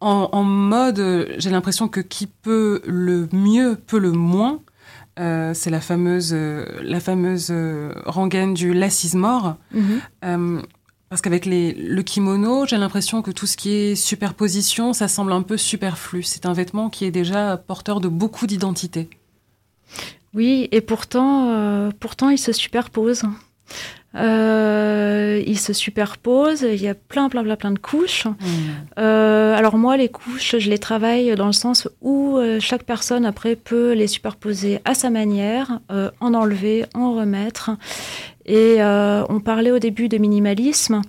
en, 0.00 0.42
mode, 0.42 1.28
j'ai 1.38 1.50
l'impression 1.50 1.88
que 1.88 2.00
qui 2.00 2.26
peut 2.26 2.82
le 2.86 3.28
mieux 3.32 3.76
peut 3.86 4.00
le 4.00 4.12
moins. 4.12 4.60
C'est 5.16 5.70
la 5.70 5.80
fameuse, 5.80 6.34
la 6.34 6.98
fameuse 6.98 7.52
rengaine 8.06 8.54
du 8.54 8.72
less 8.74 9.14
mort. 9.14 9.56
Mhm. 9.72 10.62
Euh, 11.12 11.14
parce 11.14 11.20
qu'avec 11.20 11.44
le 11.46 12.02
kimono, 12.02 12.66
j'ai 12.66 12.78
l'impression 12.78 13.20
que 13.20 13.30
tout 13.30 13.46
ce 13.46 13.56
qui 13.56 13.70
est 13.70 13.94
superposition, 13.94 14.92
ça 14.94 15.08
semble 15.08 15.32
un 15.32 15.42
peu 15.42 15.58
superflu. 15.58 16.22
C'est 16.22 16.46
un 16.46 16.54
vêtement 16.54 16.88
qui 16.88 17.04
est 17.04 17.10
déjà 17.10 17.56
porteur 17.56 18.00
de 18.00 18.08
beaucoup 18.08 18.46
d'identité. 18.46 19.10
Oui, 20.34 20.68
et 20.72 20.80
pourtant, 20.80 21.90
pourtant, 22.00 22.30
il 22.30 22.38
se 22.38 22.52
superpose. 22.52 23.24
Euh, 24.14 25.42
ils 25.46 25.58
se 25.58 25.72
superposent, 25.72 26.66
il 26.68 26.82
y 26.82 26.88
a 26.88 26.94
plein, 26.94 27.28
plein, 27.30 27.42
plein, 27.42 27.56
plein 27.56 27.70
de 27.70 27.78
couches. 27.78 28.26
Mmh. 28.26 28.44
Euh, 28.98 29.56
alors 29.56 29.78
moi, 29.78 29.96
les 29.96 30.08
couches, 30.08 30.56
je 30.58 30.68
les 30.68 30.78
travaille 30.78 31.34
dans 31.34 31.46
le 31.46 31.52
sens 31.52 31.88
où 32.02 32.36
euh, 32.36 32.60
chaque 32.60 32.82
personne 32.82 33.24
après 33.24 33.56
peut 33.56 33.92
les 33.92 34.06
superposer 34.06 34.80
à 34.84 34.94
sa 34.94 35.08
manière, 35.08 35.80
en 36.20 36.34
enlever, 36.34 36.84
en 36.94 37.14
remettre. 37.14 37.70
Et 38.44 38.76
euh, 38.82 39.24
on 39.28 39.40
parlait 39.40 39.70
au 39.70 39.78
début 39.78 40.08
de 40.08 40.18
minimalisme. 40.18 41.02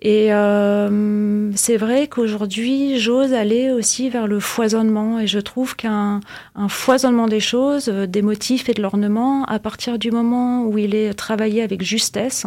Et 0.00 0.32
euh, 0.32 1.50
c'est 1.54 1.76
vrai 1.76 2.08
qu'aujourd'hui, 2.08 2.98
j'ose 2.98 3.32
aller 3.32 3.70
aussi 3.70 4.10
vers 4.10 4.26
le 4.26 4.40
foisonnement. 4.40 5.18
Et 5.20 5.26
je 5.26 5.38
trouve 5.38 5.76
qu'un 5.76 6.20
foisonnement 6.68 7.26
des 7.26 7.40
choses, 7.40 7.88
euh, 7.88 8.06
des 8.06 8.22
motifs 8.22 8.68
et 8.68 8.74
de 8.74 8.82
l'ornement, 8.82 9.44
à 9.44 9.58
partir 9.58 9.98
du 9.98 10.10
moment 10.10 10.64
où 10.66 10.76
il 10.78 10.94
est 10.94 11.14
travaillé 11.14 11.62
avec 11.62 11.82
justesse, 11.82 12.44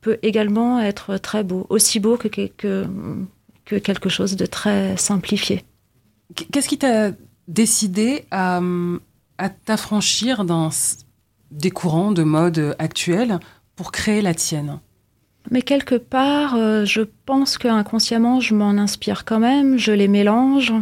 peut 0.00 0.18
également 0.22 0.80
être 0.80 1.16
très 1.16 1.42
beau. 1.42 1.66
Aussi 1.68 1.98
beau 1.98 2.16
que, 2.16 2.28
que, 2.28 2.84
que 3.64 3.76
quelque 3.76 4.08
chose 4.08 4.36
de 4.36 4.46
très 4.46 4.96
simplifié. 4.96 5.64
Qu'est-ce 6.52 6.68
qui 6.68 6.78
t'a 6.78 7.10
décidé 7.48 8.24
à, 8.30 8.60
t'affranchir 9.64 10.44
dans 10.44 10.70
des 11.50 11.70
courants 11.70 12.12
de 12.12 12.22
mode 12.22 12.74
actuels 12.78 13.38
pour 13.76 13.92
créer 13.92 14.22
la 14.22 14.34
tienne 14.34 14.78
mais 15.50 15.62
quelque 15.62 15.96
part, 15.96 16.54
euh, 16.56 16.84
je 16.84 17.02
pense 17.26 17.58
qu'inconsciemment, 17.58 18.40
je 18.40 18.54
m'en 18.54 18.70
inspire 18.70 19.24
quand 19.24 19.38
même, 19.38 19.78
je 19.78 19.92
les 19.92 20.08
mélange. 20.08 20.72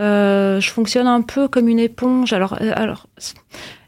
Euh, 0.00 0.60
je 0.60 0.70
fonctionne 0.70 1.06
un 1.06 1.22
peu 1.22 1.48
comme 1.48 1.68
une 1.68 1.78
éponge. 1.78 2.32
Alors, 2.32 2.56
euh, 2.60 2.72
alors, 2.74 3.06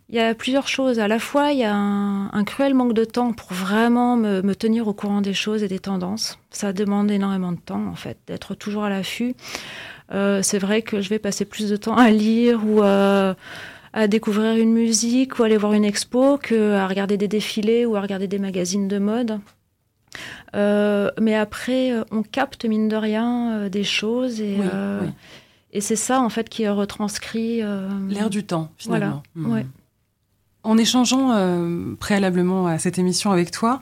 il 0.09 0.15
y 0.15 0.21
a 0.21 0.35
plusieurs 0.35 0.69
choses. 0.69 1.01
À 1.01 1.09
la 1.09 1.19
fois, 1.19 1.51
il 1.51 1.59
y 1.59 1.65
a 1.65 1.75
un, 1.75 2.45
cruel 2.45 2.75
manque 2.75 2.93
de 2.93 3.05
temps 3.05 3.33
pour 3.33 3.53
vraiment 3.53 4.17
me, 4.17 4.55
tenir 4.55 4.87
au 4.87 4.93
courant 4.93 5.21
des 5.21 5.35
choses 5.35 5.63
et 5.63 5.69
des 5.69 5.81
tendances. 5.81 6.39
Ça 6.51 6.73
demande 6.73 7.11
énormément 7.11 7.53
de 7.53 7.59
temps, 7.59 7.87
en 7.87 7.97
fait, 7.97 8.19
d'être 8.29 8.55
toujours 8.55 8.85
à 8.85 8.91
l'affût. 8.91 9.35
c'est 10.11 10.59
vrai 10.59 10.83
que 10.83 11.01
je 11.01 11.09
vais 11.09 11.19
passer 11.19 11.45
plus 11.45 11.71
de 11.71 11.77
temps 11.77 11.97
à 11.97 12.11
lire 12.11 12.65
ou 12.65 12.83
à 13.95 14.09
découvrir 14.09 14.57
une 14.57 14.73
musique 14.73 15.39
ou 15.39 15.45
aller 15.45 15.57
voir 15.57 15.73
une 15.73 15.85
expo 15.85 16.37
que 16.37 16.73
à 16.73 16.89
regarder 16.89 17.17
des 17.17 17.29
défilés 17.29 17.87
ou 17.87 17.95
à 17.95 18.01
regarder 18.01 18.27
des 18.27 18.41
magazines 18.41 18.89
de 18.89 18.99
mode. 18.99 19.39
Euh, 20.55 21.11
mais 21.21 21.37
après, 21.37 21.93
on 22.11 22.23
capte 22.23 22.65
mine 22.65 22.89
de 22.89 22.97
rien 22.97 23.53
euh, 23.53 23.69
des 23.69 23.85
choses 23.85 24.41
et, 24.41 24.59
euh, 24.61 25.07
et 25.73 25.81
c'est 25.81 25.97
ça 25.97 26.21
en 26.21 26.29
fait 26.29 26.49
qui 26.49 26.65
est 26.65 26.69
retranscrit. 26.69 27.63
L'air 28.09 28.31
du 28.31 28.45
temps, 28.45 28.71
finalement. 28.77 29.23
Voilà. 29.37 29.63
Hmm. 29.65 29.69
En 30.65 30.77
échangeant 30.79 31.97
préalablement 32.01 32.67
à 32.67 32.79
cette 32.79 32.99
émission 32.99 33.31
avec 33.31 33.51
toi, 33.51 33.81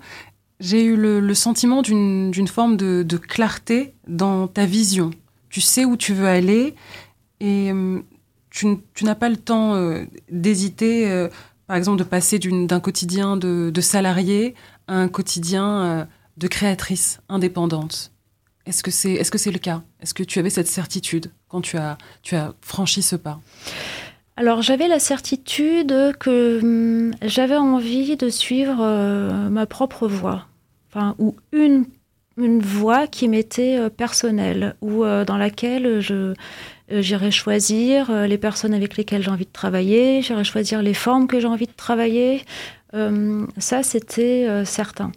j'ai 0.60 0.84
eu 0.84 0.96
le, 0.96 1.34
sentiment 1.34 1.80
d'une 1.80 2.48
forme 2.48 2.76
de, 2.76 3.02
de, 3.02 3.16
clarté 3.16 3.94
dans 4.08 4.46
ta 4.46 4.66
vision. 4.66 5.10
Tu 5.48 5.60
sais 5.60 5.84
où 5.84 5.96
tu 5.96 6.12
veux 6.12 6.26
aller 6.26 6.74
et 7.40 7.72
tu, 8.52 9.04
n'as 9.04 9.14
pas 9.14 9.28
le 9.28 9.36
temps 9.36 9.74
euh, 9.74 10.04
d'hésiter, 10.30 11.10
euh, 11.10 11.28
par 11.66 11.76
exemple, 11.76 11.98
de 11.98 12.04
passer 12.04 12.38
d'un 12.38 12.80
quotidien 12.80 13.36
de, 13.36 13.80
salarié 13.80 14.54
à 14.86 14.94
un 14.96 15.08
quotidien 15.08 15.82
euh, 15.82 16.04
de 16.36 16.48
créatrice 16.48 17.20
indépendante. 17.28 18.12
Est-ce 18.66 18.82
que 18.82 18.90
c'est 18.90 19.14
est 19.14 19.34
-ce 19.34 19.38
c'est 19.38 19.50
le 19.50 19.58
cas? 19.58 19.82
Est-ce 20.00 20.14
que 20.14 20.22
tu 20.22 20.38
avais 20.38 20.50
cette 20.50 20.68
certitude 20.68 21.30
quand 21.48 21.62
tu 21.62 21.78
as, 21.78 21.98
tu 22.22 22.36
as 22.36 22.52
franchi 22.60 23.02
ce 23.02 23.16
pas? 23.16 23.40
Alors 24.36 24.62
j'avais 24.62 24.88
la 24.88 24.98
certitude 24.98 25.94
que 26.18 26.60
hum, 26.62 27.12
j'avais 27.22 27.56
envie 27.56 28.16
de 28.16 28.28
suivre 28.28 28.80
ma 29.50 29.66
propre 29.66 30.06
voie, 30.06 30.46
enfin, 30.88 31.16
ou 31.18 31.34
une, 31.52 31.86
une 32.36 32.60
voie 32.60 33.06
qui 33.08 33.28
m'était 33.28 33.90
personnelle, 33.90 34.76
ou 34.80 35.04
dans 35.30 35.38
laquelle 35.38 36.00
je, 36.00 36.34
j'irai 36.88 37.30
choisir 37.30 38.10
euh, 38.10 38.26
les 38.26 38.38
personnes 38.38 38.74
avec 38.74 38.96
lesquelles 38.96 39.22
j'ai 39.22 39.30
envie 39.30 39.46
de 39.46 39.52
travailler, 39.52 40.22
j'irai 40.22 40.44
choisir 40.44 40.82
les 40.82 40.94
formes 40.94 41.26
que 41.26 41.40
j'ai 41.40 41.46
envie 41.46 41.66
de 41.66 41.72
travailler. 41.72 42.44
Euh, 42.94 43.46
ça, 43.58 43.82
c'était 43.82 44.46
certain. 44.64 45.12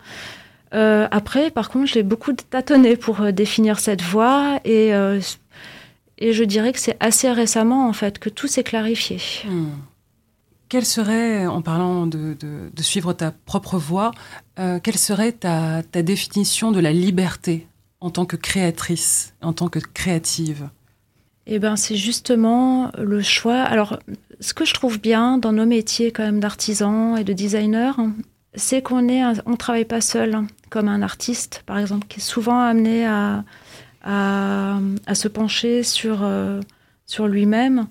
après, 0.71 1.51
par 1.51 1.69
contre, 1.69 1.88
j'ai 1.88 2.04
beaucoup 2.04 2.34
tâtonné 2.34 2.95
pour 2.95 3.34
définir 3.34 3.80
cette 3.80 4.01
voie 4.01 4.60
et, 4.65 4.91
et 6.17 6.34
je 6.34 6.43
dirais 6.43 6.71
que 6.73 6.80
c'est 6.80 6.97
assez 6.99 7.32
récemment, 7.32 7.88
en 7.88 7.93
fait, 7.93 8.19
que 8.19 8.30
tout 8.30 8.47
s'est 8.47 8.63
clarifié. 8.63 9.19
Hmm. 9.45 9.71
Quelle 10.67 10.86
serait, 10.86 11.45
en 11.45 11.62
parlant 11.62 12.08
de, 12.08 12.36
suivre 12.80 13.13
ta 13.13 13.32
propre 13.32 13.78
voie, 13.78 14.12
quelle 14.56 14.97
serait 14.97 15.34
ta 15.34 15.82
définition 16.01 16.71
de 16.71 16.80
la 16.80 16.91
liberté 16.91 17.67
en 17.99 18.10
tant 18.10 18.25
que 18.25 18.36
créatrice, 18.36 19.34
en 19.41 19.54
tant 19.54 19.67
que 19.67 19.80
créative? 19.80 20.69
Eh 21.48 21.60
ben, 21.60 21.76
c'est 21.76 21.96
justement 21.96 22.92
le 22.98 23.22
choix. 23.22 23.62
Alors, 23.62 24.00
ce 24.40 24.54
que 24.54 24.66
je 24.66 24.74
trouve 24.74 25.00
bien 25.00 25.38
dans 25.38 25.52
nos 25.52 25.66
métiers 25.66 26.12
quand 26.12 26.24
même 26.24 26.40
d'artisans 26.40 27.18
et 27.18 27.24
de 27.24 27.34
designers, 27.34 27.92
c'est 28.56 28.82
qu'on 28.82 29.08
on 29.46 29.56
travaille 29.56 29.86
pas 29.86 30.02
seul, 30.02 30.40
comme 30.70 30.88
un 30.88 31.02
artiste, 31.02 31.64
par 31.66 31.78
exemple, 31.78 32.08
qui 32.08 32.20
est 32.20 32.24
souvent 32.24 32.60
amené 32.60 33.06
à, 33.06 33.44
se 35.14 35.28
pencher 35.28 35.84
sur, 35.84 36.20
euh, 36.24 36.62
lui-même. 37.20 37.88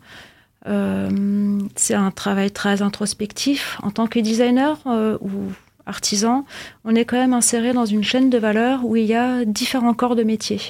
Euh, 0.66 1.58
c'est 1.76 1.94
un 1.94 2.10
travail 2.10 2.50
très 2.50 2.82
introspectif. 2.82 3.78
En 3.82 3.90
tant 3.90 4.06
que 4.06 4.18
designer 4.18 4.78
euh, 4.86 5.18
ou 5.20 5.52
artisan, 5.86 6.46
on 6.84 6.94
est 6.94 7.04
quand 7.04 7.18
même 7.18 7.34
inséré 7.34 7.72
dans 7.72 7.84
une 7.84 8.02
chaîne 8.02 8.30
de 8.30 8.38
valeur 8.38 8.84
où 8.84 8.96
il 8.96 9.04
y 9.04 9.14
a 9.14 9.44
différents 9.44 9.92
corps 9.92 10.16
de 10.16 10.22
métier. 10.22 10.60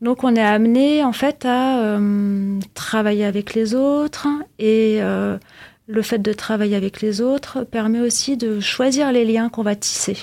Donc 0.00 0.24
on 0.24 0.34
est 0.34 0.42
amené 0.42 1.04
en 1.04 1.12
fait 1.12 1.44
à 1.44 1.80
euh, 1.80 2.60
travailler 2.74 3.24
avec 3.24 3.54
les 3.54 3.74
autres 3.74 4.28
et 4.58 4.98
euh, 5.00 5.38
le 5.86 6.02
fait 6.02 6.18
de 6.18 6.32
travailler 6.32 6.76
avec 6.76 7.00
les 7.00 7.20
autres 7.20 7.64
permet 7.64 8.00
aussi 8.00 8.36
de 8.36 8.60
choisir 8.60 9.12
les 9.12 9.24
liens 9.24 9.48
qu'on 9.48 9.62
va 9.62 9.76
tisser. 9.76 10.18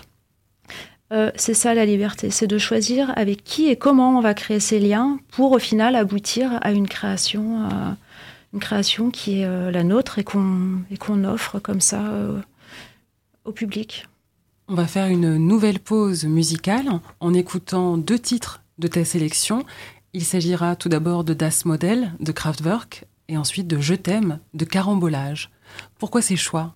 Euh, 1.12 1.32
c'est 1.36 1.54
ça 1.54 1.74
la 1.74 1.86
liberté, 1.86 2.30
c'est 2.32 2.48
de 2.48 2.58
choisir 2.58 3.12
avec 3.18 3.44
qui 3.44 3.70
et 3.70 3.76
comment 3.76 4.18
on 4.18 4.22
va 4.22 4.34
créer 4.34 4.60
ces 4.60 4.80
liens 4.80 5.20
pour 5.32 5.52
au 5.52 5.60
final 5.60 5.96
aboutir 5.96 6.60
à 6.62 6.72
une 6.72 6.88
création, 6.88 7.68
une 8.54 8.60
création 8.60 9.10
qui 9.10 9.42
est 9.42 9.72
la 9.72 9.84
nôtre 9.84 10.20
et 10.20 10.24
qu'on 10.24 10.80
et 10.90 10.98
qu'on 10.98 11.26
offre 11.26 11.60
comme 11.60 11.82
ça 11.82 12.02
au 13.44 13.52
public. 13.52 14.08
On 14.70 14.76
va 14.76 14.88
faire 14.88 15.08
une 15.08 15.36
nouvelle 15.36 15.80
pause 15.80 16.24
musicale 16.24 16.88
en 17.20 17.34
écoutant 17.34 17.98
deux 17.98 18.20
titres 18.20 18.61
de 18.82 18.88
ta 18.88 19.06
sélection. 19.06 19.64
Il 20.14 20.26
s'agira 20.26 20.76
tout 20.76 20.90
d'abord 20.90 21.24
de 21.24 21.34
Das 21.34 21.64
Model 21.66 22.12
de 22.20 22.32
Kraftwerk 22.34 23.06
et 23.30 23.38
ensuite 23.38 23.68
de 23.68 23.80
Je 23.80 23.94
t'aime 23.94 24.40
de 24.54 24.66
Carambolage. 24.66 25.52
Pourquoi 26.00 26.22
ces 26.22 26.36
choix? 26.36 26.76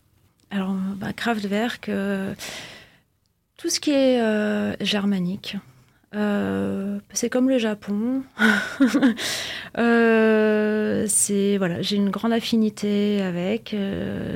Alors, 0.51 0.73
bah, 0.97 1.11
Kraftwerk, 1.11 1.91
tout 3.57 3.69
ce 3.69 3.79
qui 3.79 3.91
est 3.91 4.85
germanique. 4.85 5.57
c'est 6.13 7.29
comme 7.29 7.49
le 7.49 7.57
Japon. 7.57 8.21
c'est 11.07 11.57
voilà, 11.57 11.81
j'ai 11.81 11.95
une 11.95 12.11
grande 12.11 12.33
affinité 12.33 13.21
avec. 13.23 13.75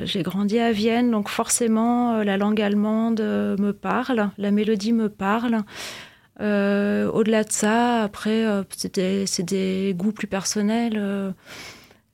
j'ai 0.04 0.22
grandi 0.22 0.58
à 0.58 0.72
Vienne, 0.72 1.12
donc 1.12 1.28
forcément 1.28 2.22
la 2.24 2.36
langue 2.36 2.60
allemande 2.60 3.20
me 3.20 3.70
parle, 3.70 4.30
la 4.36 4.50
mélodie 4.50 4.92
me 4.92 5.08
parle. 5.08 5.62
Euh, 6.40 7.10
au-delà 7.10 7.44
de 7.44 7.52
ça, 7.52 8.02
après, 8.02 8.46
euh, 8.46 8.62
c'est 8.72 9.42
des, 9.42 9.94
goûts 9.96 10.12
plus 10.12 10.26
personnels. 10.26 10.94
Euh, 10.96 11.32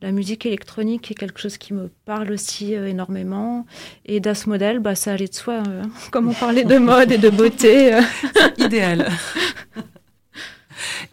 la 0.03 0.13
musique 0.13 0.45
électronique 0.47 1.11
est 1.11 1.15
quelque 1.15 1.41
chose 1.41 1.59
qui 1.59 1.73
me 1.73 1.89
parle 2.05 2.33
aussi 2.33 2.75
énormément. 2.75 3.67
Et 4.05 4.21
Das 4.21 4.47
Model, 4.47 4.81
bah, 4.81 4.95
ça 4.95 5.13
allait 5.13 5.29
de 5.29 5.35
soi. 5.35 5.63
comme 6.11 6.29
on 6.29 6.35
parlait 6.35 6.65
de 6.65 6.79
mode 6.79 7.13
et 7.13 7.19
de 7.19 7.31
beauté. 7.31 7.99
Idéal. 8.59 9.09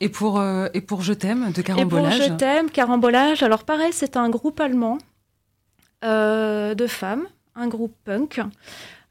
Et 0.02 0.10
pour, 0.10 0.44
et 0.74 0.82
pour 0.82 1.04
Je 1.04 1.14
t'aime 1.14 1.54
de 1.54 1.62
Carambolage 1.62 2.16
Et 2.16 2.18
pour 2.18 2.28
Je 2.28 2.34
t'aime, 2.34 2.70
Carambolage, 2.70 3.44
alors 3.44 3.64
pareil, 3.64 3.92
c'est 3.94 4.18
un 4.18 4.30
groupe 4.30 4.60
allemand 4.60 4.98
de 6.02 6.86
femmes, 6.88 7.24
un 7.56 7.68
groupe 7.70 7.96
punk. 8.04 8.42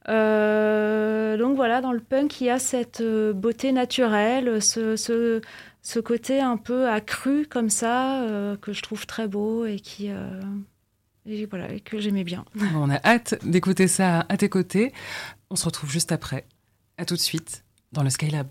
Euh, 0.08 1.36
donc 1.36 1.56
voilà, 1.56 1.80
dans 1.80 1.92
le 1.92 2.00
punk, 2.00 2.40
il 2.40 2.44
y 2.44 2.50
a 2.50 2.58
cette 2.58 3.00
euh, 3.00 3.32
beauté 3.32 3.72
naturelle, 3.72 4.60
ce, 4.62 4.96
ce, 4.96 6.00
côté 6.00 6.40
un 6.40 6.56
peu 6.56 6.88
accru 6.88 7.46
comme 7.46 7.70
ça, 7.70 8.22
euh, 8.22 8.56
que 8.56 8.72
je 8.72 8.82
trouve 8.82 9.06
très 9.06 9.28
beau 9.28 9.66
et 9.66 9.80
qui... 9.80 10.10
Et 11.24 11.46
voilà, 11.46 11.68
que 11.78 12.00
j'aimais 12.00 12.24
bien. 12.24 12.44
On 12.74 12.90
a 12.90 12.96
hâte 13.04 13.38
d'écouter 13.44 13.86
ça 13.86 14.26
à 14.28 14.36
tes 14.36 14.48
côtés. 14.48 14.92
On 15.50 15.56
se 15.56 15.64
retrouve 15.66 15.88
juste 15.88 16.10
après. 16.10 16.46
À 16.98 17.04
tout 17.04 17.14
de 17.14 17.20
suite 17.20 17.62
dans 17.92 18.02
le 18.02 18.10
Skylab. 18.10 18.48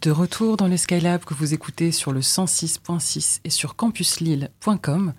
De 0.00 0.10
retour 0.10 0.56
dans 0.56 0.68
le 0.68 0.76
Skylab 0.76 1.24
que 1.24 1.34
vous 1.34 1.54
écoutez 1.54 1.90
sur 1.90 2.12
le 2.12 2.20
106.6 2.20 3.40
et 3.44 3.50
sur 3.50 3.76
campuslille.com. 3.76 5.14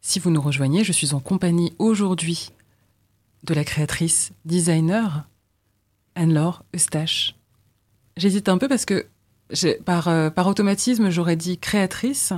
Si 0.00 0.18
vous 0.18 0.30
nous 0.30 0.40
rejoignez, 0.40 0.82
je 0.82 0.92
suis 0.92 1.14
en 1.14 1.20
compagnie 1.20 1.74
aujourd'hui 1.78 2.50
de 3.42 3.52
la 3.52 3.64
créatrice 3.64 4.32
designer 4.44 5.28
Anne-Laure 6.14 6.64
Eustache. 6.74 7.34
J'hésite 8.16 8.48
un 8.48 8.56
peu 8.56 8.66
parce 8.66 8.86
que 8.86 9.06
par, 9.84 10.08
euh, 10.08 10.30
par 10.30 10.46
automatisme, 10.46 11.10
j'aurais 11.10 11.36
dit 11.36 11.58
créatrice, 11.58 12.32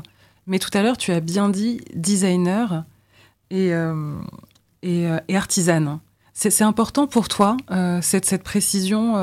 mais 0.47 0.59
tout 0.59 0.71
à 0.75 0.83
l'heure, 0.83 0.97
tu 0.97 1.13
as 1.13 1.21
bien 1.21 1.49
dit 1.49 1.81
designer 1.95 2.85
et, 3.51 3.73
euh, 3.73 4.19
et, 4.83 5.07
euh, 5.07 5.19
et, 5.29 5.37
artisane. 5.37 6.01
C'est 6.39 6.65
important 6.65 7.07
pour 7.07 7.29
toi, 7.29 7.57
cette, 8.03 8.27
cette, 8.27 8.43
précision 8.43 9.15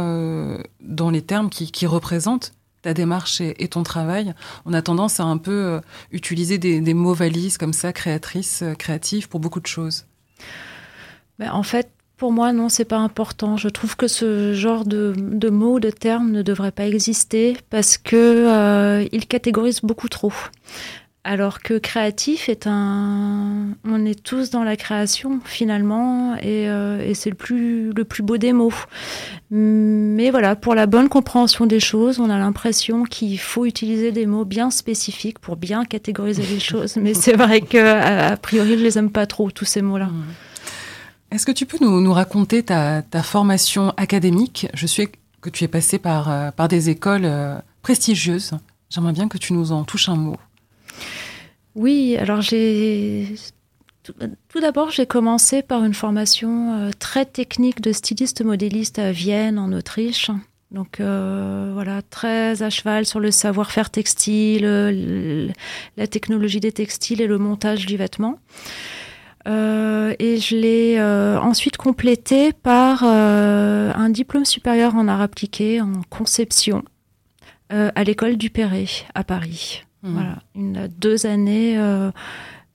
dans 0.81 1.09
les 1.11 1.21
termes 1.21 1.49
qui, 1.49 1.85
représentent 1.85 2.53
ta 2.83 2.93
démarche 2.93 3.41
et, 3.41 3.67
ton 3.67 3.81
travail? 3.83 4.33
On 4.65 4.73
a 4.73 4.81
tendance 4.81 5.19
à 5.19 5.23
un 5.23 5.37
peu 5.37 5.51
euh, 5.51 5.79
utiliser 6.11 6.57
des, 6.57 6.93
mots 6.93 7.13
valises 7.13 7.57
comme 7.57 7.73
ça, 7.73 7.93
créatrice, 7.93 8.61
euh, 8.61 8.73
créative, 8.75 9.29
pour 9.29 9.39
beaucoup 9.39 9.59
de 9.59 9.67
choses. 9.67 10.05
Ben, 11.39 11.51
en 11.51 11.63
fait, 11.63 11.89
pour 12.17 12.31
moi, 12.31 12.51
non, 12.51 12.69
c'est 12.69 12.85
pas 12.85 12.97
important. 12.97 13.57
Je 13.57 13.69
trouve 13.69 13.95
que 13.95 14.07
ce 14.07 14.53
genre 14.53 14.85
de, 14.85 15.13
de 15.17 15.49
mots, 15.49 15.79
de 15.79 15.89
termes 15.89 16.31
ne 16.31 16.41
devrait 16.41 16.71
pas 16.71 16.87
exister 16.87 17.57
parce 17.69 17.97
que 17.97 18.15
euh, 18.15 19.07
il 19.11 19.25
catégorise 19.25 19.81
beaucoup 19.81 20.09
trop. 20.09 20.33
Alors 21.25 21.61
que 21.61 21.77
créatif 21.77 22.49
est 22.49 22.67
un, 22.67 23.77
on 23.85 24.05
est 24.05 24.21
tous 24.21 24.49
dans 24.49 24.65
la 24.65 24.75
création 24.75 25.39
finalement, 25.45 26.35
et, 26.35 26.69
euh, 26.69 26.99
et 27.01 27.13
c'est 27.13 27.29
le 27.29 27.37
plus 27.37 27.93
le 27.93 28.03
plus 28.03 28.23
beau 28.23 28.35
des 28.35 28.51
mots. 28.51 28.73
Mais 29.49 30.31
voilà, 30.31 30.57
pour 30.57 30.75
la 30.75 30.85
bonne 30.85 31.07
compréhension 31.07 31.65
des 31.65 31.79
choses, 31.79 32.19
on 32.19 32.29
a 32.29 32.37
l'impression 32.37 33.05
qu'il 33.05 33.39
faut 33.39 33.65
utiliser 33.65 34.11
des 34.11 34.25
mots 34.25 34.43
bien 34.43 34.69
spécifiques 34.69 35.39
pour 35.39 35.55
bien 35.55 35.85
catégoriser 35.85 36.43
les 36.43 36.59
choses. 36.71 36.97
Mais 36.97 37.13
c'est 37.13 37.37
vrai 37.37 37.61
que 37.61 37.77
a, 37.77 38.35
priori, 38.35 38.77
je 38.77 38.83
les 38.83 38.97
aime 38.97 39.09
pas 39.09 39.25
trop 39.25 39.49
tous 39.49 39.65
ces 39.65 39.81
mots-là. 39.81 40.09
Est-ce 41.31 41.45
que 41.45 41.53
tu 41.53 41.65
peux 41.65 41.77
nous, 41.79 42.01
nous 42.01 42.13
raconter 42.13 42.63
ta, 42.63 43.01
ta, 43.01 43.23
formation 43.23 43.93
académique? 43.95 44.67
Je 44.73 44.87
sais 44.87 45.09
que 45.39 45.49
tu 45.49 45.63
es 45.63 45.69
passé 45.69 45.99
par 45.99 46.29
euh, 46.29 46.51
par 46.51 46.67
des 46.67 46.89
écoles 46.89 47.23
euh, 47.23 47.55
prestigieuses. 47.81 48.51
J'aimerais 48.89 49.13
bien 49.13 49.29
que 49.29 49.37
tu 49.37 49.53
nous 49.53 49.71
en 49.71 49.85
touches 49.85 50.09
un 50.09 50.17
mot. 50.17 50.35
Oui, 51.75 52.15
alors 52.17 52.41
j'ai 52.41 53.27
tout, 54.03 54.59
d'abord, 54.59 54.91
j'ai 54.91 55.05
commencé 55.05 55.61
par 55.61 55.85
une 55.85 55.93
formation 55.93 56.73
euh, 56.73 56.91
très 56.97 57.25
technique 57.25 57.79
de 57.79 57.93
styliste 57.93 58.43
modéliste 58.43 58.99
à 58.99 59.13
Vienne, 59.13 59.57
en 59.57 59.71
Autriche. 59.71 60.29
Donc 60.71 60.99
euh, 60.99 61.71
voilà, 61.73 62.01
très 62.01 62.63
à 62.63 62.69
cheval 62.69 63.05
sur 63.05 63.19
le 63.19 63.31
savoir-faire 63.31 63.89
textile, 63.89 65.53
la 65.97 66.07
technologie 66.07 66.59
des 66.59 66.71
textiles 66.71 67.21
et 67.21 67.27
le 67.27 67.37
montage 67.37 67.85
du 67.85 67.95
vêtement. 67.95 68.39
Euh, 69.47 70.15
et 70.19 70.37
je 70.37 70.55
l'ai 70.57 71.01
ensuite 71.01 71.77
complété 71.77 72.53
par 72.53 73.03
un 73.03 74.09
diplôme 74.09 74.45
supérieur 74.45 74.95
en 74.95 75.07
art 75.07 75.21
appliqué 75.21 75.79
en 75.79 76.01
conception 76.09 76.83
à 77.69 78.03
l'école 78.03 78.35
du 78.37 78.49
Perret 78.49 78.87
à 79.13 79.23
Paris. 79.23 79.83
Mmh. 80.03 80.13
Voilà, 80.13 80.43
une 80.53 80.87
deux 80.89 81.25
années 81.25 81.77
euh, 81.77 82.11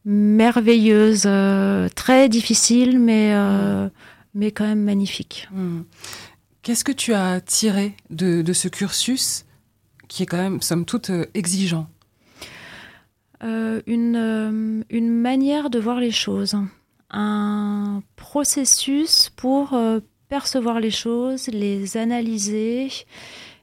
merveilleuses, 0.07 1.25
euh, 1.27 1.89
très 1.95 2.31
difficiles, 2.31 2.99
mais 2.99 3.33
euh, 3.35 3.91
mais 4.35 4.51
quand 4.51 4.65
même 4.65 4.83
magnifiques. 4.83 5.47
Mmh. 5.53 5.81
Qu'est-ce 6.63 6.85
que 6.85 6.93
tu 6.93 7.13
as 7.13 7.43
tiré 7.43 7.95
de, 8.09 8.41
de, 8.41 8.53
ce 8.55 8.69
cursus 8.69 9.45
qui 10.09 10.23
est 10.23 10.27
quand 10.27 10.39
même, 10.39 10.63
somme 10.63 10.85
toute, 10.85 11.11
exigeant? 11.35 11.89
Une, 13.41 14.85
une 14.91 15.11
manière 15.11 15.71
de 15.71 15.79
voir 15.79 16.01
les 16.01 16.11
choses, 16.11 16.57
un 17.11 18.03
processus 18.17 19.31
pour 19.37 19.79
percevoir 20.29 20.81
les 20.81 20.91
choses, 20.91 21.47
les 21.47 21.97
analyser 21.97 22.91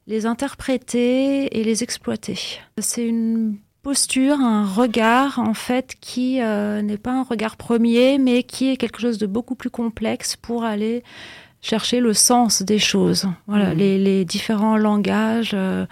les 0.07 0.25
interpréter 0.25 1.57
et 1.57 1.63
les 1.63 1.83
exploiter. 1.83 2.37
C'est 2.77 3.05
une 3.05 3.57
posture, 3.81 4.39
un 4.39 4.65
regard 4.65 5.37
en 5.37 5.53
fait 5.53 5.95
qui 6.01 6.41
euh, 6.41 6.81
n'est 6.81 6.97
pas 6.97 7.11
un 7.11 7.23
regard 7.23 7.55
premier, 7.55 8.17
mais 8.17 8.43
qui 8.43 8.71
est 8.71 8.77
quelque 8.77 8.99
chose 8.99 9.17
de 9.17 9.27
beaucoup 9.27 9.55
plus 9.55 9.69
complexe 9.69 10.35
pour 10.35 10.63
aller 10.63 11.03
chercher 11.61 11.99
le 11.99 12.13
sens 12.13 12.61
des 12.63 12.79
choses. 12.79 13.27
Voilà, 13.47 13.73
mmh. 13.73 13.77
les, 13.77 14.25
différents 14.25 14.77
langages. 14.77 15.51
Euh, 15.53 15.85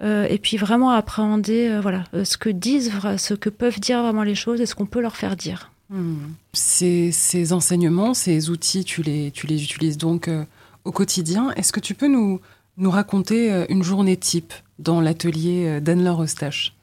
euh, 0.00 0.28
et 0.30 0.38
puis 0.38 0.56
vraiment 0.56 0.90
appréhender 0.90 1.76
voilà 1.82 2.04
ce 2.22 2.36
que 2.36 2.50
disent, 2.50 2.92
ce 3.16 3.34
que 3.34 3.50
peuvent 3.50 3.80
dire 3.80 4.00
vraiment 4.00 4.22
les 4.22 4.36
choses 4.36 4.60
et 4.60 4.66
ce 4.66 4.76
qu'on 4.76 4.86
peut 4.86 5.00
leur 5.00 5.16
faire 5.16 5.34
dire. 5.34 5.72
Mmh. 5.90 6.14
Ces, 6.52 7.10
ces, 7.10 7.52
enseignements, 7.52 8.14
ces 8.14 8.48
outils, 8.48 8.84
tu 8.84 9.02
les, 9.02 9.32
tu 9.32 9.48
les 9.48 9.64
utilises 9.64 9.98
donc 9.98 10.30
au 10.84 10.92
quotidien. 10.92 11.50
Est-ce 11.56 11.72
que 11.72 11.80
tu 11.80 11.94
peux 11.94 12.06
nous, 12.06 12.40
nous 12.78 12.90
raconter 12.90 13.52
euh, 13.52 13.66
une 13.68 13.82
journée 13.82 14.16
type 14.16 14.54
dans 14.78 15.00
l'atelier 15.00 15.66
euh, 15.66 15.80
d'Anne-Laure 15.80 16.22
Eustache 16.22 16.74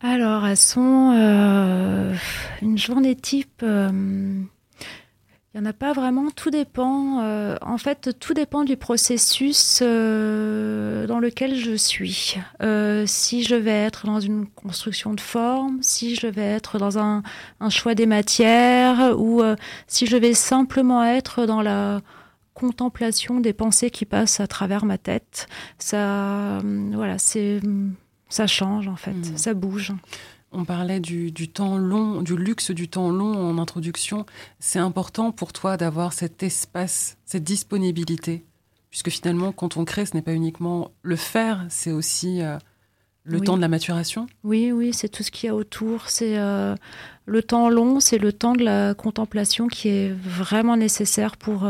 Alors, 0.00 0.46
elles 0.46 0.56
sont 0.56 1.12
euh, 1.16 2.14
une 2.62 2.78
journée 2.78 3.16
type. 3.16 3.62
il 3.62 4.46
n'y 5.54 5.60
en 5.60 5.64
a 5.66 5.72
pas 5.72 5.92
vraiment, 5.92 6.30
tout 6.30 6.50
dépend. 6.50 7.20
en 7.62 7.78
fait, 7.78 8.16
tout 8.18 8.34
dépend 8.34 8.64
du 8.64 8.76
processus 8.76 9.82
dans 9.82 11.18
lequel 11.20 11.56
je 11.56 11.74
suis. 11.74 12.36
si 13.06 13.42
je 13.42 13.54
vais 13.54 13.70
être 13.70 14.06
dans 14.06 14.20
une 14.20 14.46
construction 14.46 15.14
de 15.14 15.20
forme, 15.20 15.78
si 15.80 16.14
je 16.16 16.26
vais 16.26 16.42
être 16.42 16.78
dans 16.78 16.98
un, 16.98 17.22
un 17.60 17.70
choix 17.70 17.94
des 17.94 18.06
matières, 18.06 19.14
ou 19.16 19.42
si 19.86 20.06
je 20.06 20.16
vais 20.16 20.34
simplement 20.34 21.04
être 21.04 21.46
dans 21.46 21.62
la 21.62 22.00
contemplation 22.54 23.40
des 23.40 23.52
pensées 23.52 23.90
qui 23.90 24.04
passent 24.04 24.40
à 24.40 24.46
travers 24.46 24.84
ma 24.84 24.98
tête. 24.98 25.46
Ça, 25.78 26.58
euh, 26.58 26.90
voilà, 26.94 27.18
c'est, 27.18 27.60
ça 28.28 28.46
change 28.46 28.88
en 28.88 28.96
fait, 28.96 29.12
hmm. 29.12 29.36
ça 29.36 29.54
bouge. 29.54 29.92
On 30.56 30.64
parlait 30.64 31.00
du, 31.00 31.32
temps 31.48 31.76
long, 31.76 32.22
du 32.22 32.36
luxe 32.36 32.70
du 32.70 32.88
temps 32.88 33.10
long 33.10 33.34
en 33.34 33.58
introduction. 33.58 34.24
C'est 34.60 34.78
important 34.78 35.32
pour 35.32 35.52
toi 35.52 35.76
d'avoir 35.76 36.12
cet 36.12 36.44
espace, 36.44 37.16
cette 37.24 37.42
disponibilité, 37.42 38.44
puisque 38.88 39.10
finalement, 39.10 39.50
quand 39.50 39.76
on 39.76 39.84
crée, 39.84 40.06
ce 40.06 40.14
n'est 40.14 40.22
pas 40.22 40.32
uniquement 40.32 40.92
le 41.02 41.16
faire, 41.16 41.66
c'est 41.70 41.90
aussi 41.90 42.40
euh, 42.40 42.56
le 43.24 43.40
temps 43.40 43.56
de 43.56 43.62
la 43.62 43.68
maturation? 43.68 44.26
Oui, 44.42 44.70
oui, 44.72 44.92
c'est 44.92 45.08
tout 45.08 45.22
ce 45.22 45.30
qu'il 45.30 45.46
y 45.46 45.50
a 45.50 45.54
autour. 45.54 46.08
C'est 46.08 46.38
euh, 46.38 46.74
le 47.26 47.42
temps 47.42 47.68
long, 47.68 48.00
c'est 48.00 48.18
le 48.18 48.32
temps 48.32 48.52
de 48.52 48.62
la 48.62 48.94
contemplation 48.94 49.66
qui 49.66 49.88
est 49.88 50.12
vraiment 50.12 50.76
nécessaire 50.76 51.36
pour 51.36 51.64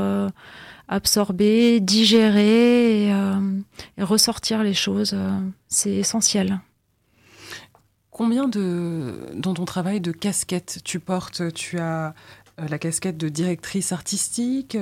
absorber, 0.88 1.80
digérer 1.80 3.12
euh, 3.12 3.60
et, 3.96 4.02
ressortir 4.02 4.62
les 4.62 4.74
choses. 4.74 5.12
Euh, 5.14 5.38
c'est 5.68 5.94
essentiel. 5.94 6.60
Combien 8.10 8.48
de, 8.48 9.30
dans 9.34 9.54
ton 9.54 9.64
travail 9.64 10.00
de 10.00 10.12
casquettes 10.12 10.80
tu 10.84 11.00
portes? 11.00 11.52
Tu 11.54 11.78
as 11.78 12.14
euh, 12.60 12.68
la 12.68 12.78
casquette 12.78 13.16
de 13.16 13.28
directrice 13.28 13.92
artistique. 13.92 14.76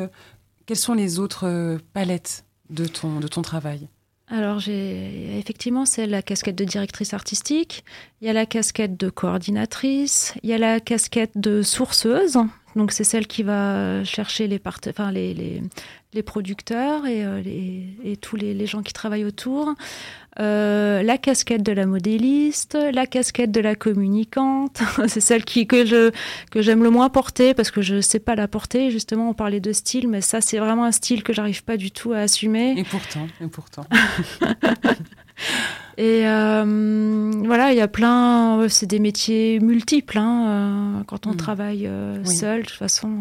Quelles 0.67 0.77
sont 0.77 0.95
les 0.95 1.19
autres 1.19 1.79
palettes 1.93 2.45
de 2.71 2.87
ton, 2.87 3.21
de 3.21 3.29
ton 3.29 3.43
travail? 3.43 3.89
Alors, 4.33 4.61
j'ai 4.61 5.39
effectivement, 5.39 5.85
c'est 5.85 6.07
la 6.07 6.23
casquette 6.23 6.57
de 6.57 6.65
directrice 6.65 7.13
artistique, 7.13 7.85
il 8.23 8.27
y 8.27 8.31
a 8.31 8.33
la 8.33 8.47
casquette 8.47 8.97
de 8.97 9.11
coordinatrice, 9.11 10.33
il 10.43 10.49
y 10.49 10.55
a 10.55 10.59
la 10.59 10.81
casquette 10.81 11.33
de 11.37 11.61
sourceuse, 11.61 12.39
donc 12.77 12.93
c'est 12.93 13.05
celle 13.05 13.27
qui 13.27 13.43
va 13.43 14.05
chercher 14.05 14.47
les, 14.49 14.61
enfin, 14.65 15.13
les, 15.13 15.35
les, 15.35 15.63
les 16.15 16.23
producteurs 16.23 17.07
et, 17.07 17.25
euh, 17.25 17.41
les, 17.41 17.87
et 18.05 18.17
tous 18.17 18.37
les, 18.37 18.55
les, 18.55 18.67
gens 18.67 18.83
qui 18.83 18.93
travaillent 18.93 19.25
autour. 19.25 19.75
Euh, 20.41 21.03
la 21.03 21.19
casquette 21.19 21.63
de 21.63 21.73
la 21.73 21.85
modéliste, 21.85 22.79
la 22.93 23.07
casquette 23.07 23.51
de 23.51 23.61
la 23.61 23.75
communicante, 23.75 24.81
c'est 25.07 25.21
celle 25.21 25.45
qui, 25.45 25.67
que 25.67 25.85
je 25.85 26.11
que 26.51 26.63
j'aime 26.63 26.83
le 26.83 26.91
moins 26.91 27.11
porter 27.11 27.53
parce 27.53 27.71
que 27.71 27.83
je 27.83 28.01
sais 28.01 28.21
pas 28.21 28.35
la 28.35 28.49
porter. 28.49 28.91
Justement, 28.91 29.29
on 29.29 29.35
parlait 29.35 29.61
de 29.61 29.73
style, 29.73 30.09
mais 30.09 30.21
ça 30.21 30.41
c'est 30.41 30.59
vraiment 30.59 30.85
un 30.85 30.93
style 30.93 31.23
que 31.23 31.33
j'arrive 31.33 31.65
pas 31.65 31.77
du 31.77 31.91
tout 31.91 32.13
à 32.13 32.19
assumer. 32.19 32.75
Et 32.79 32.85
pourtant, 32.85 33.27
et 33.41 33.47
pourtant. 33.47 33.85
Et 35.99 36.27
euh, 36.27 37.31
voilà, 37.45 37.73
il 37.73 37.77
y 37.77 37.81
a 37.81 37.89
plein, 37.89 38.67
c'est 38.69 38.87
des 38.87 38.99
métiers 38.99 39.61
multiples 39.61 40.19
hein, 40.19 40.47
euh, 41.01 41.05
quand 41.05 41.27
on 41.27 41.33
mm. 41.33 41.37
travaille 41.37 41.87
euh, 41.87 42.25
seul, 42.25 42.63
de 42.63 42.67
toute 42.67 42.79
façon. 42.79 43.19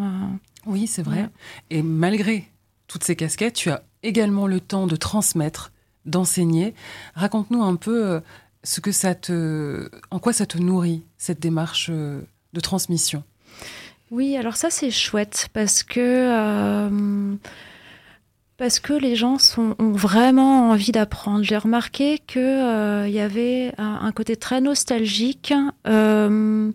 oui, 0.66 0.88
c'est 0.88 1.02
vrai. 1.02 1.30
Et 1.70 1.84
malgré 1.84 2.48
toutes 2.88 3.04
ces 3.04 3.16
casquettes, 3.16 3.56
tu 3.56 3.70
as 3.70 3.84
également 4.04 4.48
le 4.48 4.60
temps 4.60 4.88
de 4.88 4.96
transmettre, 4.96 5.72
d'enseigner. 6.06 6.74
Raconte-nous 7.14 7.62
un 7.62 7.76
peu 7.76 8.22
ce 8.64 8.80
que 8.80 8.92
ça 8.92 9.16
te, 9.16 9.90
en 10.10 10.20
quoi 10.20 10.34
ça 10.34 10.46
te 10.46 10.58
nourrit 10.58 11.04
cette 11.18 11.40
démarche 11.40 11.90
de 11.90 12.60
transmission? 12.60 13.24
Oui, 14.12 14.36
alors 14.36 14.56
ça 14.56 14.70
c'est 14.70 14.92
chouette 14.92 15.50
parce 15.54 15.84
que 15.84 17.30
parce 18.62 18.80
que 18.80 18.94
les 18.94 19.16
gens 19.16 19.38
ont 19.58 19.92
vraiment 19.92 20.70
envie 20.70 20.92
d'apprendre. 20.92 21.44
J'ai 21.44 21.58
remarqué 21.58 22.20
qu'il 22.20 22.44
euh, 22.44 23.08
y 23.08 23.20
avait 23.20 23.74
un, 23.80 24.12
côté 24.12 24.36
très 24.36 24.62
nostalgique 24.62 25.52
euh, 25.88 26.72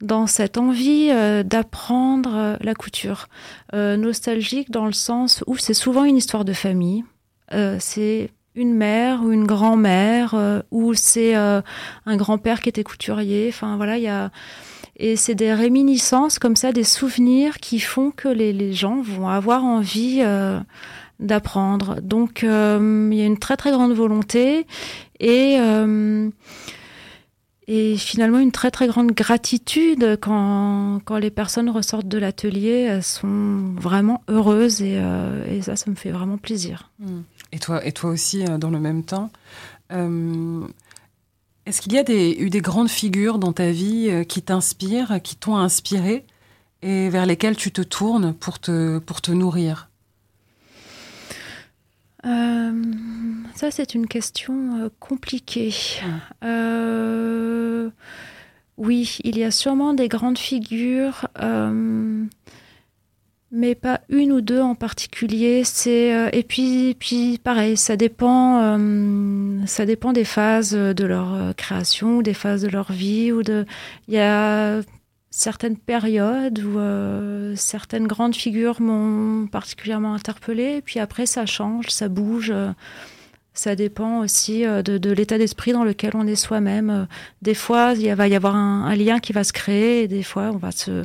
dans 0.00 0.26
cette 0.26 0.56
envie 0.56 1.10
euh, 1.10 1.42
d'apprendre 1.42 2.56
la 2.58 2.74
couture. 2.74 3.28
nostalgique 3.74 4.70
dans 4.70 4.86
le 4.86 4.94
sens 4.94 5.44
où 5.46 5.58
c'est 5.58 5.74
souvent 5.74 6.04
une 6.04 6.16
histoire 6.16 6.46
de 6.46 6.54
famille. 6.54 7.04
c'est 7.80 8.30
une 8.54 8.72
mère 8.72 9.22
ou 9.22 9.30
une 9.30 9.44
grand-mère 9.44 10.62
ou 10.70 10.94
c'est 10.94 11.34
un 11.34 12.16
grand-père 12.16 12.62
qui 12.62 12.70
était 12.70 12.82
couturier. 12.82 13.50
Enfin 13.50 13.76
voilà, 13.76 13.98
il 13.98 14.04
y 14.04 14.08
a 14.08 14.30
et 14.98 15.16
c'est 15.16 15.34
des 15.34 15.52
réminiscences 15.52 16.38
comme 16.38 16.56
ça, 16.56 16.72
des 16.72 16.82
souvenirs 16.82 17.58
qui 17.58 17.80
font 17.80 18.10
que 18.10 18.28
les 18.28 18.72
gens 18.72 19.02
vont 19.02 19.28
avoir 19.28 19.62
envie 19.62 20.22
d'apprendre. 21.20 22.00
Donc 22.02 22.44
euh, 22.44 23.08
il 23.10 23.18
y 23.18 23.22
a 23.22 23.26
une 23.26 23.38
très 23.38 23.56
très 23.56 23.70
grande 23.70 23.92
volonté 23.92 24.66
et 25.20 25.56
euh, 25.58 26.28
et 27.68 27.96
finalement 27.96 28.38
une 28.38 28.52
très 28.52 28.70
très 28.70 28.86
grande 28.86 29.10
gratitude 29.12 30.18
quand, 30.20 31.00
quand 31.04 31.18
les 31.18 31.30
personnes 31.30 31.68
ressortent 31.68 32.06
de 32.06 32.18
l'atelier, 32.18 32.86
elles 32.88 33.02
sont 33.02 33.74
vraiment 33.76 34.22
heureuses 34.28 34.82
et, 34.82 34.98
euh, 34.98 35.44
et, 35.50 35.62
ça, 35.62 35.74
ça 35.74 35.90
me 35.90 35.96
fait 35.96 36.12
vraiment 36.12 36.38
plaisir. 36.38 36.90
Hmm. 37.00 37.22
Et 37.50 37.58
toi, 37.58 37.84
et 37.84 37.90
toi 37.90 38.10
aussi 38.10 38.44
dans 38.44 38.70
le 38.70 38.78
même 38.78 39.02
temps. 39.02 39.30
Est-ce 41.64 41.80
qu'il 41.80 41.92
y 41.92 41.98
a 41.98 42.04
eu 42.08 42.50
des 42.50 42.60
grandes 42.60 42.90
figures 42.90 43.38
dans 43.38 43.52
ta 43.52 43.70
vie 43.72 44.24
qui 44.28 44.42
t'inspirent, 44.42 45.20
qui 45.22 45.34
t'ont 45.34 45.56
inspiré 45.56 46.24
et 46.82 47.08
vers 47.08 47.26
lesquelles 47.26 47.56
tu 47.56 47.72
te 47.72 47.82
tournes 47.82 48.32
pour 48.34 48.60
te, 48.60 48.98
pour 48.98 49.20
te 49.20 49.32
nourrir? 49.32 49.88
Euh, 52.26 52.72
ça, 53.54 53.70
c'est 53.70 53.94
une 53.94 54.06
question 54.06 54.84
euh, 54.84 54.88
compliquée. 54.98 55.74
Euh, 56.44 57.90
oui, 58.76 59.18
il 59.24 59.38
y 59.38 59.44
a 59.44 59.50
sûrement 59.50 59.94
des 59.94 60.08
grandes 60.08 60.38
figures, 60.38 61.28
mais 63.52 63.74
pas 63.74 64.00
une 64.08 64.32
ou 64.32 64.40
deux 64.40 64.60
en 64.60 64.74
particulier. 64.74 65.62
C'est 65.64 66.30
et 66.32 66.42
puis, 66.42 66.94
puis 66.98 67.38
pareil, 67.38 67.76
ça 67.76 67.96
dépend, 67.96 68.78
ça 69.66 69.86
dépend 69.86 70.12
des 70.12 70.24
phases 70.24 70.72
de 70.72 71.04
leur 71.04 71.54
création, 71.56 72.20
des 72.20 72.34
phases 72.34 72.62
de 72.62 72.68
leur 72.68 72.92
vie, 72.92 73.32
ou 73.32 73.42
de. 73.42 73.64
Il 74.08 74.14
y 74.14 74.18
a 74.18 74.82
certaines 75.30 75.76
périodes 75.76 76.60
où 76.60 76.78
euh, 76.78 77.54
certaines 77.56 78.06
grandes 78.06 78.34
figures 78.34 78.80
m'ont 78.80 79.46
particulièrement 79.46 80.14
interpellée. 80.14 80.80
Puis 80.82 80.98
après, 80.98 81.26
ça 81.26 81.46
change, 81.46 81.88
ça 81.88 82.08
bouge. 82.08 82.50
Euh, 82.50 82.72
ça 83.52 83.74
dépend 83.74 84.20
aussi 84.20 84.66
euh, 84.66 84.82
de, 84.82 85.10
l'état 85.10 85.38
d'esprit 85.38 85.72
dans 85.72 85.84
lequel 85.84 86.12
on 86.14 86.26
est 86.26 86.36
soi-même. 86.36 87.06
Des 87.42 87.54
fois, 87.54 87.94
il 87.94 88.12
va 88.14 88.28
y 88.28 88.34
avoir 88.34 88.54
un, 88.54 88.94
lien 88.94 89.18
qui 89.18 89.32
va 89.32 89.44
se 89.44 89.52
créer, 89.52 90.02
et 90.02 90.08
des 90.08 90.22
fois, 90.22 90.50
on 90.52 90.58
va 90.58 90.72
se, 90.72 91.04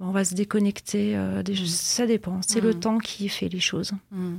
on 0.00 0.10
va 0.10 0.24
se 0.24 0.34
déconnecter. 0.34 1.18
ça 1.66 2.06
dépend. 2.06 2.40
C'est 2.46 2.60
le 2.60 2.70
mm. 2.70 2.80
temps 2.80 2.98
qui 2.98 3.28
fait 3.28 3.48
les 3.48 3.60
choses. 3.60 3.92
Mm. 4.10 4.36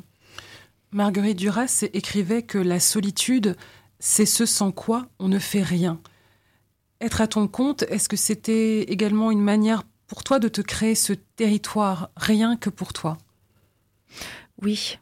Marguerite 0.91 1.37
Duras 1.37 1.85
écrivait 1.93 2.43
que 2.43 2.59
la 2.59 2.79
solitude, 2.79 3.55
c'est 3.99 4.27
ce 4.27 4.45
sans 4.45 4.71
quoi 4.71 5.07
on 5.19 5.27
ne 5.27 5.39
fait 5.39 5.63
rien. 5.63 5.99
Être 7.03 7.19
à 7.19 7.27
ton 7.27 7.49
compte, 7.49 7.83
est-ce 7.89 8.07
que 8.07 8.15
c'était 8.15 8.83
également 8.83 9.29
une 9.29 9.41
manière 9.41 9.83
pour 10.07 10.23
toi 10.23 10.39
de 10.39 10.47
te 10.47 10.61
créer 10.61 10.95
ce 10.95 11.11
territoire 11.11 12.11
rien 12.15 12.55
que 12.55 12.69
pour 12.69 12.93
toi? 12.93 13.17
Oui, 14.61 14.99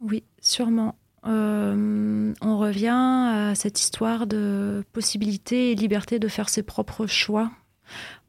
oui, 0.00 0.24
sûrement. 0.40 0.96
Euh, 1.26 2.34
on 2.40 2.58
revient 2.58 2.88
à 2.88 3.54
cette 3.54 3.80
histoire 3.80 4.26
de 4.26 4.84
possibilité 4.92 5.70
et 5.70 5.74
liberté 5.76 6.18
de 6.18 6.26
faire 6.26 6.48
ses 6.48 6.64
propres 6.64 7.06
choix. 7.06 7.52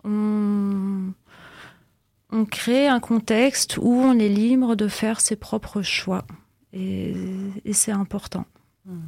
On, 0.04 1.14
crée 2.52 2.88
un 2.88 3.00
contexte 3.00 3.78
où 3.78 3.92
on 3.92 4.20
est 4.20 4.30
libre 4.30 4.76
de 4.76 4.88
faire 4.88 5.20
ses 5.20 5.36
propres 5.36 5.82
choix. 5.82 6.28
Et, 6.74 7.16
c'est 7.72 7.92
important. 7.92 8.46
Hmm. 8.86 9.00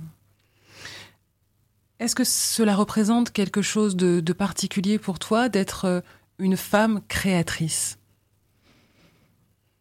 Est-ce 1.99 2.15
que 2.15 2.23
cela 2.23 2.75
représente 2.75 3.31
quelque 3.31 3.61
chose 3.61 3.95
de, 3.95 4.33
particulier 4.33 4.99
pour 4.99 5.19
toi 5.19 5.49
d'être 5.49 5.85
euh, 5.85 6.01
une 6.37 6.57
femme 6.57 7.01
créatrice? 7.07 7.97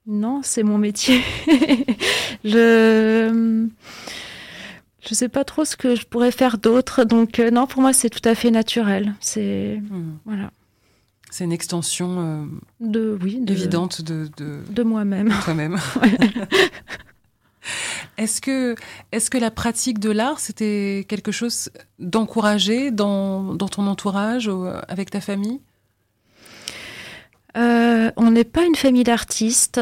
Non, 0.06 0.40
c'est 0.42 0.62
mon 0.62 0.78
métier. 0.78 1.20
je 2.44 3.66
je 5.08 5.14
sais 5.14 5.28
pas 5.28 5.44
trop 5.44 5.64
ce 5.64 5.76
que 5.76 5.94
je 5.94 6.04
pourrais 6.04 6.32
faire 6.32 6.58
d'autre, 6.58 7.04
donc 7.04 7.38
euh, 7.38 7.50
non, 7.50 7.66
pour 7.66 7.80
moi 7.80 7.92
c'est 7.92 8.10
tout 8.10 8.26
à 8.28 8.34
fait 8.34 8.50
naturel. 8.50 9.14
C'est 9.20 9.80
hmm. 9.90 10.18
voilà. 10.24 10.50
C'est 11.30 11.44
une 11.44 11.52
extension 11.52 12.16
euh, 12.18 12.44
de 12.80 13.18
oui 13.22 13.42
évidente 13.46 14.00
de 14.00 14.28
de, 14.70 14.82
moi-même. 14.82 15.34
Toi-même. 15.44 15.76
Est-ce 18.18 18.40
que, 18.40 18.74
est 19.12 19.28
que 19.28 19.38
la 19.38 19.50
pratique 19.50 19.98
de 19.98 20.10
l'art, 20.10 20.40
c'était 20.40 21.04
quelque 21.08 21.32
chose 21.32 21.70
d'encouragé 21.98 22.90
dans, 22.90 23.54
dans, 23.54 23.68
ton 23.68 23.86
entourage, 23.86 24.50
avec 24.88 25.10
ta 25.10 25.20
famille? 25.20 25.60
Euh, 27.56 28.10
On 28.16 28.30
n'est 28.30 28.44
pas 28.44 28.64
une 28.64 28.74
famille 28.74 29.04
d'artistes. 29.04 29.80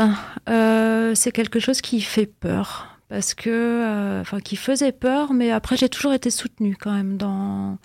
Euh, 0.49 1.14
c'est 1.14 1.32
quelque 1.32 1.61
chose 1.61 1.80
qui 1.80 2.01
fait 2.01 2.26
peur. 2.26 2.89
Parce 3.09 3.35
que, 3.35 3.51
euh, 3.51 4.22
enfin, 4.22 4.41
qui 4.41 4.57
faisait 4.57 4.91
peur, 4.91 5.35
mais 5.35 5.51
après 5.51 5.76
j'ai 5.76 5.91
toujours 5.91 6.14
été 6.14 6.30
soutenue 6.30 6.74
quand 6.74 6.91
même 6.91 7.16
dans 7.16 7.78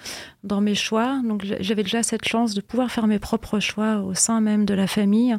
dans 0.43 0.61
mes 0.61 0.75
choix. 0.75 1.19
Donc 1.25 1.43
j'avais 1.59 1.83
déjà 1.83 2.03
cette 2.03 2.25
chance 2.25 2.53
de 2.53 2.61
pouvoir 2.61 2.89
faire 2.89 3.05
mes 3.05 3.19
propres 3.19 3.59
choix 3.59 3.97
au 3.97 4.13
sein 4.13 4.39
même 4.39 4.65
de 4.65 4.73
la 4.73 4.87
famille. 4.87 5.37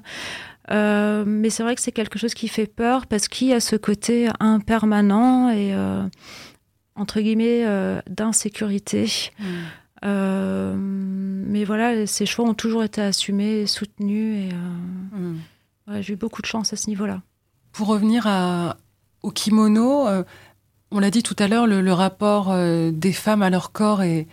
Euh, 0.71 1.25
mais 1.27 1.51
c'est 1.51 1.63
vrai 1.63 1.75
que 1.75 1.81
c'est 1.81 1.93
quelque 1.93 2.19
chose 2.19 2.35
qui 2.35 2.49
fait 2.49 2.67
peur 2.67 3.07
parce 3.07 3.29
qu'il 3.29 3.49
y 3.49 3.53
a 3.53 3.61
ce 3.61 3.77
côté 3.77 4.29
impermanent 4.39 5.51
et 5.51 5.75
euh, 5.75 6.03
entre 6.95 7.21
guillemets 7.21 7.65
euh, 7.65 8.01
d'insécurité. 8.09 9.31
Mm. 9.39 10.75
mais 11.47 11.65
voilà, 11.65 12.07
ces 12.07 12.27
choix 12.27 12.45
ont 12.45 12.55
toujours 12.55 12.85
été 12.85 13.01
assumés, 13.01 13.67
soutenus 13.67 14.51
et 14.51 14.55
mm. 15.17 16.01
j'ai 16.01 16.13
eu 16.13 16.17
beaucoup 16.17 16.43
de 16.43 16.47
chance 16.47 16.73
à 16.73 16.77
ce 16.77 16.89
niveau-là. 16.89 17.23
Pour 17.73 17.89
revenir 17.89 18.27
à, 18.27 18.77
au 19.23 19.31
kimono, 19.31 20.07
on 20.91 20.99
l'a 20.99 21.11
dit 21.11 21.23
tout 21.23 21.37
à 21.39 21.49
l'heure, 21.49 21.67
le, 21.67 21.93
rapport 21.93 22.55
des 22.57 23.13
femmes 23.13 23.43
à 23.43 23.51
leur 23.51 23.73
corps 23.73 24.03
est, 24.03 24.27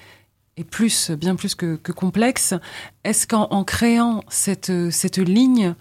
est 0.55 0.63
plus, 0.63 1.11
bien 1.11 1.36
plus 1.36 1.53
que, 1.55 1.75
que 1.75 1.91
complexe. 1.91 2.53
Est-ce 3.03 3.28
qu'en 3.28 3.63
créant 3.63 4.23
cette, 4.30 4.71
cette 4.89 5.17
ligne, 5.17 5.75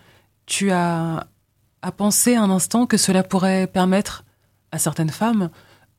tu 0.47 0.71
as, 0.71 1.27
pensé 1.97 2.35
un 2.35 2.51
instant 2.51 2.87
que 2.87 2.97
cela 2.97 3.23
pourrait 3.23 3.67
permettre 3.67 4.25
à 4.73 4.79
certaines 4.79 5.11
femmes, 5.11 5.51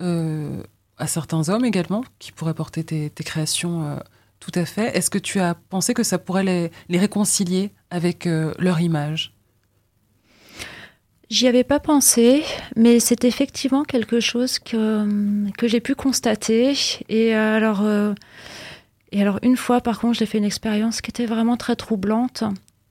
euh, 0.01 0.61
à 0.97 1.07
certains 1.07 1.47
hommes 1.49 1.65
également, 1.65 2.03
qui 2.19 2.31
pourraient 2.31 2.53
porter 2.53 2.83
tes, 2.83 3.09
créations 3.23 3.83
euh, 3.83 3.97
tout 4.39 4.51
à 4.55 4.65
fait. 4.65 4.97
Est-ce 4.97 5.09
que 5.09 5.17
tu 5.17 5.39
as 5.39 5.55
pensé 5.55 5.93
que 5.93 6.03
ça 6.03 6.17
pourrait 6.17 6.71
les, 6.89 6.99
réconcilier 6.99 7.71
avec 7.89 8.27
euh, 8.27 8.53
leur 8.59 8.81
image? 8.81 9.33
J'y 11.29 11.47
avais 11.47 11.65
pas 11.65 11.79
pensé, 11.79 12.43
mais 12.75 12.99
c'est 12.99 13.25
effectivement 13.25 13.83
quelque 13.83 14.21
chose 14.21 14.59
que, 14.59 15.49
que 15.57 15.67
j'ai 15.67 15.81
pu 15.81 15.93
constater. 15.93 16.73
Et 17.09 17.33
alors, 17.33 17.83
et 19.11 19.21
alors, 19.21 19.39
une 19.41 19.57
fois, 19.57 19.81
par 19.81 19.99
contre, 19.99 20.17
j'ai 20.17 20.25
fait 20.25 20.37
une 20.37 20.45
expérience 20.45 21.01
qui 21.01 21.11
était 21.11 21.25
vraiment 21.25 21.57
très 21.57 21.75
troublante. 21.75 22.43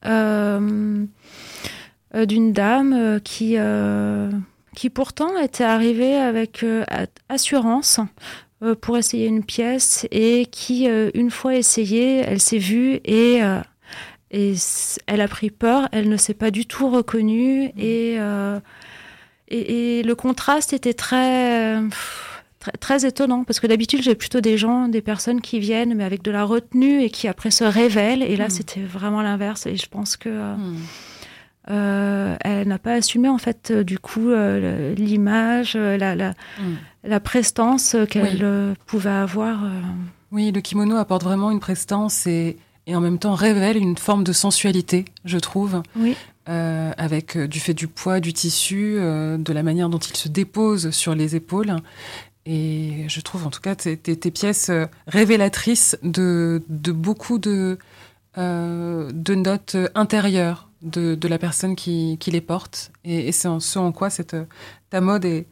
Euh, 0.06 1.04
euh, 2.14 2.24
d'une 2.24 2.52
dame 2.52 2.92
euh, 2.94 3.18
qui, 3.18 3.56
qui 4.74 4.90
pourtant 4.90 5.36
était 5.38 5.64
arrivée 5.64 6.16
avec 6.16 6.64
assurance 7.28 8.00
pour 8.80 8.96
essayer 8.96 9.26
une 9.26 9.44
pièce 9.44 10.06
et 10.10 10.46
qui, 10.46 10.86
une 10.86 11.30
fois 11.30 11.56
essayée, 11.56 12.18
elle 12.18 12.40
s'est 12.40 12.58
vue 12.58 13.00
et, 13.04 13.42
et 14.30 14.54
elle 15.06 15.20
a 15.20 15.28
pris 15.28 15.50
peur, 15.50 15.88
elle 15.92 16.08
ne 16.08 16.16
s'est 16.16 16.34
pas 16.34 16.50
du 16.50 16.64
tout 16.64 16.88
reconnue 16.88 17.70
et, 17.76 18.18
et, 19.48 20.02
le 20.02 20.14
contraste 20.14 20.72
était 20.72 20.94
très 20.94 21.82
très, 22.80 23.06
étonnant 23.06 23.44
parce 23.44 23.60
que 23.60 23.66
d'habitude 23.66 24.02
j'ai 24.02 24.14
plutôt 24.14 24.40
des 24.40 24.56
gens, 24.56 24.88
des 24.88 25.02
personnes 25.02 25.40
qui 25.40 25.58
viennent 25.58 25.94
mais 25.94 26.04
avec 26.04 26.22
de 26.22 26.30
la 26.30 26.44
retenue 26.44 27.02
et 27.02 27.10
qui 27.10 27.28
après 27.28 27.50
se 27.50 27.64
révèlent 27.64 28.22
et 28.22 28.36
là 28.36 28.46
hmm. 28.46 28.50
c'était 28.50 28.80
vraiment 28.80 29.22
l'inverse 29.22 29.66
et 29.66 29.76
je 29.76 29.86
pense 29.88 30.16
que 30.16 30.28
euh, 30.28 30.56
hmm. 30.56 30.76
euh, 31.70 32.36
elle 32.40 32.68
n'a 32.68 32.78
pas 32.78 32.94
assumé 32.94 33.28
en 33.28 33.38
fait 33.38 33.70
euh, 33.70 33.84
du 33.84 33.98
coup 33.98 34.30
l'image, 34.96 35.76
la, 35.76 36.14
la, 36.14 36.30
hmm. 36.30 36.74
la, 37.04 37.20
prestance 37.20 37.96
qu'elle 38.08 38.74
pouvait 38.86 39.10
avoir. 39.10 39.60
Oui, 40.32 40.50
le 40.52 40.60
kimono 40.60 40.96
apporte 40.96 41.22
vraiment 41.22 41.50
une 41.50 41.60
prestance 41.60 42.26
et, 42.26 42.56
et 42.86 42.96
en 42.96 43.00
même 43.00 43.18
temps 43.18 43.34
révèle 43.34 43.76
une 43.76 43.96
forme 43.96 44.24
de 44.24 44.32
sensualité, 44.32 45.04
je 45.24 45.38
trouve. 45.38 45.82
Oui. 45.96 46.16
Avec 46.48 47.36
du 47.36 47.58
fait 47.58 47.74
du 47.74 47.88
poids 47.88 48.20
du 48.20 48.32
tissu, 48.32 48.94
de 48.94 49.52
la 49.52 49.64
manière 49.64 49.88
dont 49.88 49.98
il 49.98 50.16
se 50.16 50.28
dépose 50.28 50.90
sur 50.90 51.16
les 51.16 51.34
épaules. 51.34 51.74
Et 52.46 53.04
je 53.08 53.20
trouve 53.20 53.46
en 53.46 53.50
tout 53.50 53.60
cas 53.60 53.74
tes, 53.74 54.30
pièces 54.30 54.70
révélatrices 55.08 55.98
de, 56.02 56.62
beaucoup 56.68 57.38
de, 57.38 57.76
de 58.36 59.34
notes 59.34 59.76
intérieures 59.94 60.66
de, 60.82 61.28
la 61.28 61.38
personne 61.38 61.76
qui, 61.76 62.18
les 62.26 62.40
porte. 62.40 62.92
Et, 63.04 63.28
et 63.28 63.32
c'est 63.32 63.48
ce 63.60 63.78
en 63.78 63.92
quoi 63.92 64.08
ta 64.90 65.00
mode 65.00 65.24
est, 65.24 65.46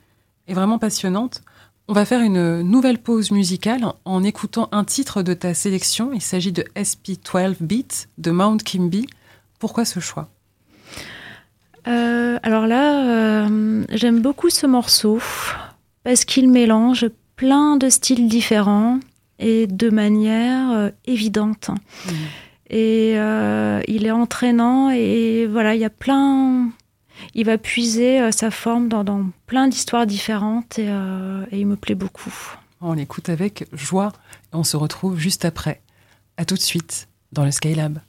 vraiment 0.49 0.78
passionnante. 0.78 1.42
On 1.86 1.92
va 1.92 2.05
faire 2.05 2.22
une 2.22 2.62
nouvelle 2.62 2.99
pause 2.99 3.30
musicale 3.30 3.84
en 4.05 4.22
écoutant 4.22 4.68
un 4.72 4.84
titre 4.84 5.22
de 5.22 5.34
ta 5.34 5.53
sélection. 5.53 6.12
Il 6.14 6.22
s'agit 6.22 6.53
de 6.53 6.64
SP12 6.76 7.57
Beat 7.61 8.09
de 8.16 8.30
Mount 8.30 8.59
Kimby. 8.62 9.07
Pourquoi 9.59 9.84
ce 9.84 10.01
choix? 10.01 10.28
Euh, 11.86 12.38
Alors 12.42 12.66
là, 12.66 13.45
euh, 13.45 13.84
j'aime 13.90 14.20
beaucoup 14.20 14.49
ce 14.49 14.66
morceau 14.66 15.20
parce 16.05 16.24
qu'il 16.24 16.48
mélange 16.48 17.07
plein 17.36 17.76
de 17.76 17.88
styles 17.88 18.28
différents 18.28 19.00
et 19.38 19.66
de 19.66 19.90
manière 19.90 20.70
euh, 20.70 20.90
évidente. 21.07 21.70
Mmh. 21.70 22.12
Et 22.70 23.14
euh, 23.16 23.80
il 23.88 24.07
est 24.07 24.11
entraînant 24.11 24.90
et 24.90 25.46
voilà, 25.46 25.74
il 25.74 25.80
y 25.80 25.84
a 25.84 25.90
plein 25.90 26.70
il 27.34 27.46
va 27.46 27.59
puiser 27.59 28.20
euh, 28.20 28.30
sa 28.30 28.50
forme 28.50 28.88
dans, 28.88 29.30
plein 29.46 29.68
d'histoires 29.68 30.07
différentes 30.07 30.78
euh, 30.78 31.44
et, 31.50 31.61
il 31.61 31.66
me 31.66 31.76
plaît 31.76 31.94
beaucoup. 31.94 32.32
On 32.80 32.92
l'écoute 32.92 33.28
avec 33.28 33.66
joie 33.72 34.12
et 34.52 34.57
on 34.57 34.64
se 34.64 34.76
retrouve 34.76 35.18
juste 35.18 35.44
après. 35.44 35.80
À 36.36 36.44
tout 36.44 36.57
de 36.57 36.61
suite 36.61 37.09
dans 37.32 37.44
le 37.44 37.50
Skylab. 37.50 38.00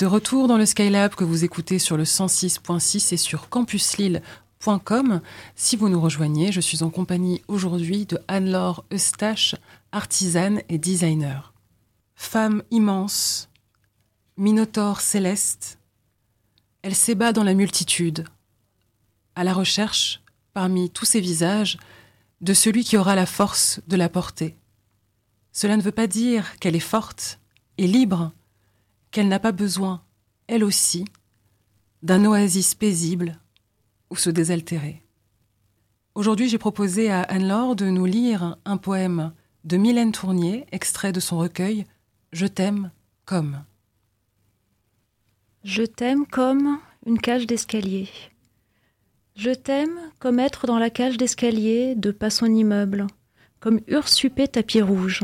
De 0.00 0.06
retour 0.06 0.48
dans 0.48 0.56
le 0.56 0.64
Skylab 0.64 1.14
que 1.14 1.24
vous 1.24 1.44
écoutez 1.44 1.78
sur 1.78 1.98
le 1.98 2.04
106.6 2.04 3.12
et 3.12 3.18
sur 3.18 3.50
campuslille.com. 3.50 5.20
Si 5.56 5.76
vous 5.76 5.90
nous 5.90 6.00
rejoignez, 6.00 6.52
je 6.52 6.60
suis 6.62 6.82
en 6.82 6.88
compagnie 6.88 7.42
aujourd'hui 7.48 8.06
de 8.06 8.18
Anne-Laure 8.26 8.86
Eustache, 8.90 9.56
artisane 9.92 10.62
et 10.70 10.78
designer. 10.78 11.52
Femme 12.14 12.62
immense, 12.70 13.50
minotaure 14.38 15.02
céleste, 15.02 15.78
elle 16.80 16.94
s'ébat 16.94 17.34
dans 17.34 17.44
la 17.44 17.52
multitude, 17.52 18.24
à 19.34 19.44
la 19.44 19.52
recherche, 19.52 20.22
parmi 20.54 20.88
tous 20.88 21.04
ces 21.04 21.20
visages, 21.20 21.76
de 22.40 22.54
celui 22.54 22.84
qui 22.84 22.96
aura 22.96 23.16
la 23.16 23.26
force 23.26 23.80
de 23.86 23.96
la 23.96 24.08
porter. 24.08 24.56
Cela 25.52 25.76
ne 25.76 25.82
veut 25.82 25.92
pas 25.92 26.06
dire 26.06 26.58
qu'elle 26.58 26.74
est 26.74 26.80
forte 26.80 27.38
et 27.76 27.86
libre, 27.86 28.32
qu'elle 29.10 29.28
n'a 29.28 29.38
pas 29.38 29.52
besoin, 29.52 30.02
elle 30.46 30.64
aussi, 30.64 31.04
d'un 32.02 32.24
oasis 32.24 32.74
paisible 32.74 33.38
où 34.10 34.16
se 34.16 34.30
désaltérer. 34.30 35.02
Aujourd'hui, 36.14 36.48
j'ai 36.48 36.58
proposé 36.58 37.10
à 37.10 37.22
Anne-Laure 37.22 37.76
de 37.76 37.86
nous 37.86 38.04
lire 38.04 38.56
un 38.64 38.76
poème 38.76 39.32
de 39.64 39.76
Mylène 39.76 40.12
Tournier, 40.12 40.66
extrait 40.72 41.12
de 41.12 41.20
son 41.20 41.38
recueil 41.38 41.86
Je 42.32 42.46
t'aime 42.46 42.90
comme. 43.24 43.64
Je 45.62 45.82
t'aime 45.82 46.26
comme 46.26 46.78
une 47.06 47.18
cage 47.18 47.46
d'escalier. 47.46 48.08
Je 49.36 49.50
t'aime 49.50 49.98
comme 50.18 50.38
être 50.38 50.66
dans 50.66 50.78
la 50.78 50.90
cage 50.90 51.16
d'escalier 51.16 51.94
de 51.94 52.10
pas 52.10 52.30
son 52.30 52.46
immeuble, 52.46 53.06
comme 53.60 53.80
ursupé 53.86 54.48
tapis 54.48 54.82
rouge. 54.82 55.22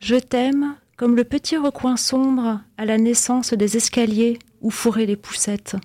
Je 0.00 0.16
t'aime 0.16 0.76
comme 0.96 1.16
le 1.16 1.24
petit 1.24 1.56
recoin 1.56 1.96
sombre 1.96 2.60
à 2.76 2.84
la 2.84 2.98
naissance 2.98 3.52
des 3.52 3.76
escaliers 3.76 4.38
où 4.60 4.70
fourraient 4.70 5.06
les 5.06 5.16
poussettes. 5.16 5.76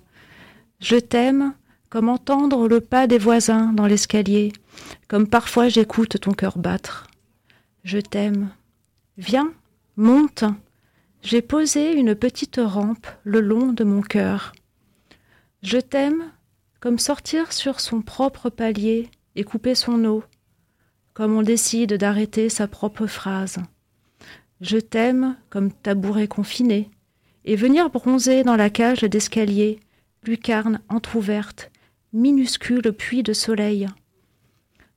Je 0.79 0.95
t'aime 0.95 1.53
comme 1.89 2.07
entendre 2.07 2.69
le 2.69 2.79
pas 2.79 3.05
des 3.05 3.17
voisins 3.17 3.73
dans 3.73 3.85
l'escalier, 3.85 4.53
comme 5.09 5.27
parfois 5.27 5.67
j'écoute 5.67 6.19
ton 6.21 6.31
cœur 6.31 6.57
battre. 6.57 7.07
Je 7.83 7.99
t'aime. 7.99 8.49
Viens, 9.17 9.51
monte. 9.97 10.45
J'ai 11.21 11.41
posé 11.41 11.91
une 11.93 12.15
petite 12.15 12.59
rampe 12.63 13.07
le 13.23 13.41
long 13.41 13.73
de 13.73 13.83
mon 13.83 14.01
cœur. 14.01 14.53
Je 15.61 15.77
t'aime 15.77 16.31
comme 16.79 16.97
sortir 16.97 17.51
sur 17.51 17.79
son 17.79 18.01
propre 18.01 18.49
palier 18.49 19.09
et 19.35 19.43
couper 19.43 19.75
son 19.75 20.03
eau, 20.05 20.23
comme 21.13 21.35
on 21.35 21.43
décide 21.43 21.93
d'arrêter 21.95 22.49
sa 22.49 22.67
propre 22.67 23.05
phrase. 23.05 23.57
Je 24.61 24.77
t'aime 24.77 25.35
comme 25.49 25.71
tabouret 25.71 26.27
confiné, 26.27 26.91
et 27.45 27.55
venir 27.55 27.89
bronzer 27.89 28.43
dans 28.43 28.55
la 28.55 28.69
cage 28.69 29.01
d'escalier, 29.01 29.79
lucarne 30.23 30.81
entr'ouverte, 30.87 31.71
minuscule 32.13 32.93
puits 32.93 33.23
de 33.23 33.33
soleil. 33.33 33.87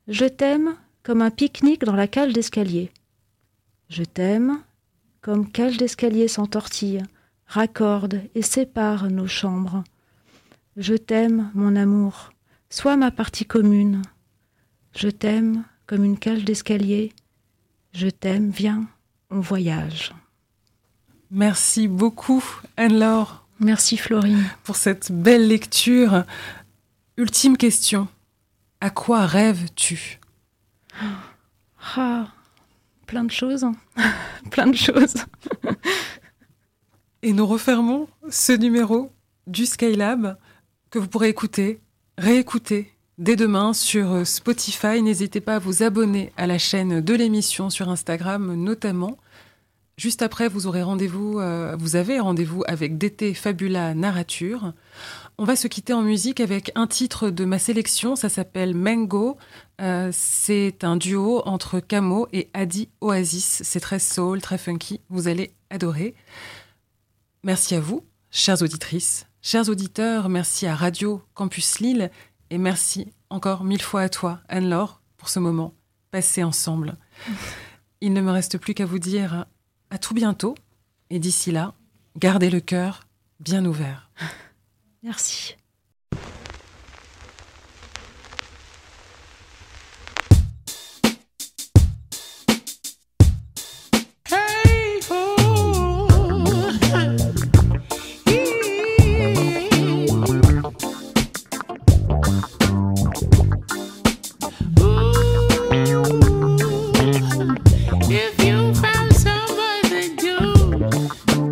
Je 0.07 0.27
t'aime 0.27 0.77
comme 1.03 1.23
un 1.23 1.31
pique-nique 1.31 1.85
dans 1.85 1.97
la 1.97 2.07
cage 2.07 2.35
d'escalier. 2.35 2.91
Je 3.89 4.05
t'aime 4.05 4.61
comme 5.23 5.51
cage 5.51 5.79
d'escalier 5.79 6.29
s'entortille, 6.29 7.03
raccorde 7.47 8.21
et 8.35 8.43
sépare 8.43 9.11
nos 9.11 9.27
chambres. 9.27 9.83
Je 10.77 10.95
t'aime, 10.95 11.51
mon 11.55 11.75
amour, 11.75 12.33
sois 12.69 12.99
ma 12.99 13.11
partie 13.11 13.47
commune. 13.47 14.03
Je 14.95 15.09
t'aime 15.09 15.65
comme 15.87 16.05
une 16.05 16.19
cage 16.19 16.45
d'escalier. 16.45 17.13
Je 17.93 18.09
t'aime, 18.09 18.51
viens, 18.51 18.87
on 19.31 19.41
voyage. 19.41 20.13
Merci 21.31 21.89
beaucoup, 21.89 22.45
Anne-Laure. 22.77 23.47
Merci, 23.61 23.97
Florine. 23.97 24.45
Pour 24.63 24.77
cette 24.77 25.11
belle 25.11 25.49
lecture. 25.49 26.25
Ultime 27.17 27.57
question. 27.57 28.09
À 28.81 28.91
quoi 28.91 29.27
rêves-tu? 29.27 30.21
Ah, 31.97 32.29
plein 33.07 33.25
de 33.25 33.31
choses. 33.31 33.67
plein 34.51 34.67
de 34.67 34.77
choses. 34.77 35.17
Et 37.23 37.33
nous 37.33 37.47
refermons 37.47 38.09
ce 38.29 38.53
numéro 38.53 39.11
du 39.47 39.67
Skylab 39.67 40.39
que 40.91 40.99
vous 40.99 41.09
pourrez 41.09 41.29
écouter, 41.29 41.81
réécouter 42.19 42.94
dès 43.19 43.37
demain 43.37 43.73
sur 43.73 44.27
Spotify. 44.27 45.03
N'hésitez 45.03 45.41
pas 45.41 45.57
à 45.57 45.59
vous 45.59 45.83
abonner 45.83 46.33
à 46.37 46.47
la 46.47 46.59
chaîne 46.59 47.01
de 47.01 47.15
l'émission 47.15 47.71
sur 47.71 47.89
Instagram 47.89 48.55
notamment. 48.55 49.19
Juste 49.97 50.23
après, 50.23 50.49
vous 50.49 50.67
aurez 50.67 50.83
rendez-vous, 50.83 51.39
euh, 51.39 51.77
vous 51.79 51.95
avez 51.95 52.19
rendez-vous 52.19 52.65
avec 52.67 52.99
DT 52.99 53.33
Fabula 53.33 53.95
Narrature. 53.95 54.73
On 55.39 55.45
va 55.45 55.55
se 55.55 55.69
quitter 55.69 55.93
en 55.93 56.03
musique 56.03 56.41
avec 56.41 56.73
un 56.75 56.89
titre 56.89 57.31
de 57.31 57.45
ma 57.45 57.61
sélection, 57.61 58.17
ça 58.17 58.29
s'appelle 58.29 58.75
Mango. 58.75 59.37
Euh, 59.81 60.11
c'est 60.13 60.83
un 60.83 60.97
duo 60.97 61.43
entre 61.47 61.79
Camo 61.79 62.27
et 62.33 62.49
Adi 62.55 62.89
Oasis. 63.01 63.63
C'est 63.65 63.81
très 63.81 64.01
soul, 64.01 64.41
très 64.41 64.59
funky, 64.59 65.01
vous 65.11 65.29
allez 65.29 65.53
adorer. 65.71 66.17
Merci 67.45 67.77
à 67.77 67.81
vous, 67.81 68.05
chères 68.33 68.63
auditrices, 68.63 69.27
chers 69.43 69.69
auditeurs, 69.69 70.29
merci 70.29 70.67
à 70.67 70.75
Radio 70.75 71.23
Campus 71.35 71.79
Lille 71.79 72.11
et 72.55 72.59
merci 72.59 73.13
encore 73.31 73.65
mille 73.65 73.83
fois 73.83 74.03
à 74.03 74.09
toi, 74.09 74.41
Anne-Laure, 74.49 75.03
pour 75.17 75.29
ce 75.29 75.41
moment 75.41 75.75
passé 76.13 76.45
ensemble. 76.45 76.97
Il 78.01 78.13
ne 78.13 78.21
me 78.21 78.31
reste 78.31 78.59
plus 78.59 78.75
qu'à 78.75 78.87
vous 78.87 79.01
dire 79.01 79.47
à 79.91 79.99
tout 79.99 80.15
bientôt. 80.15 80.55
Et 81.11 81.19
d'ici 81.19 81.51
là, 81.51 81.75
gardez 82.17 82.51
le 82.51 82.61
cœur 82.61 83.09
bien 83.41 83.65
ouvert. 83.65 84.09
Merci. 85.03 85.57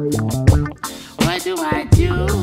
What 0.02 1.42
do 1.44 1.56
I 1.58 1.84
do? 1.92 2.41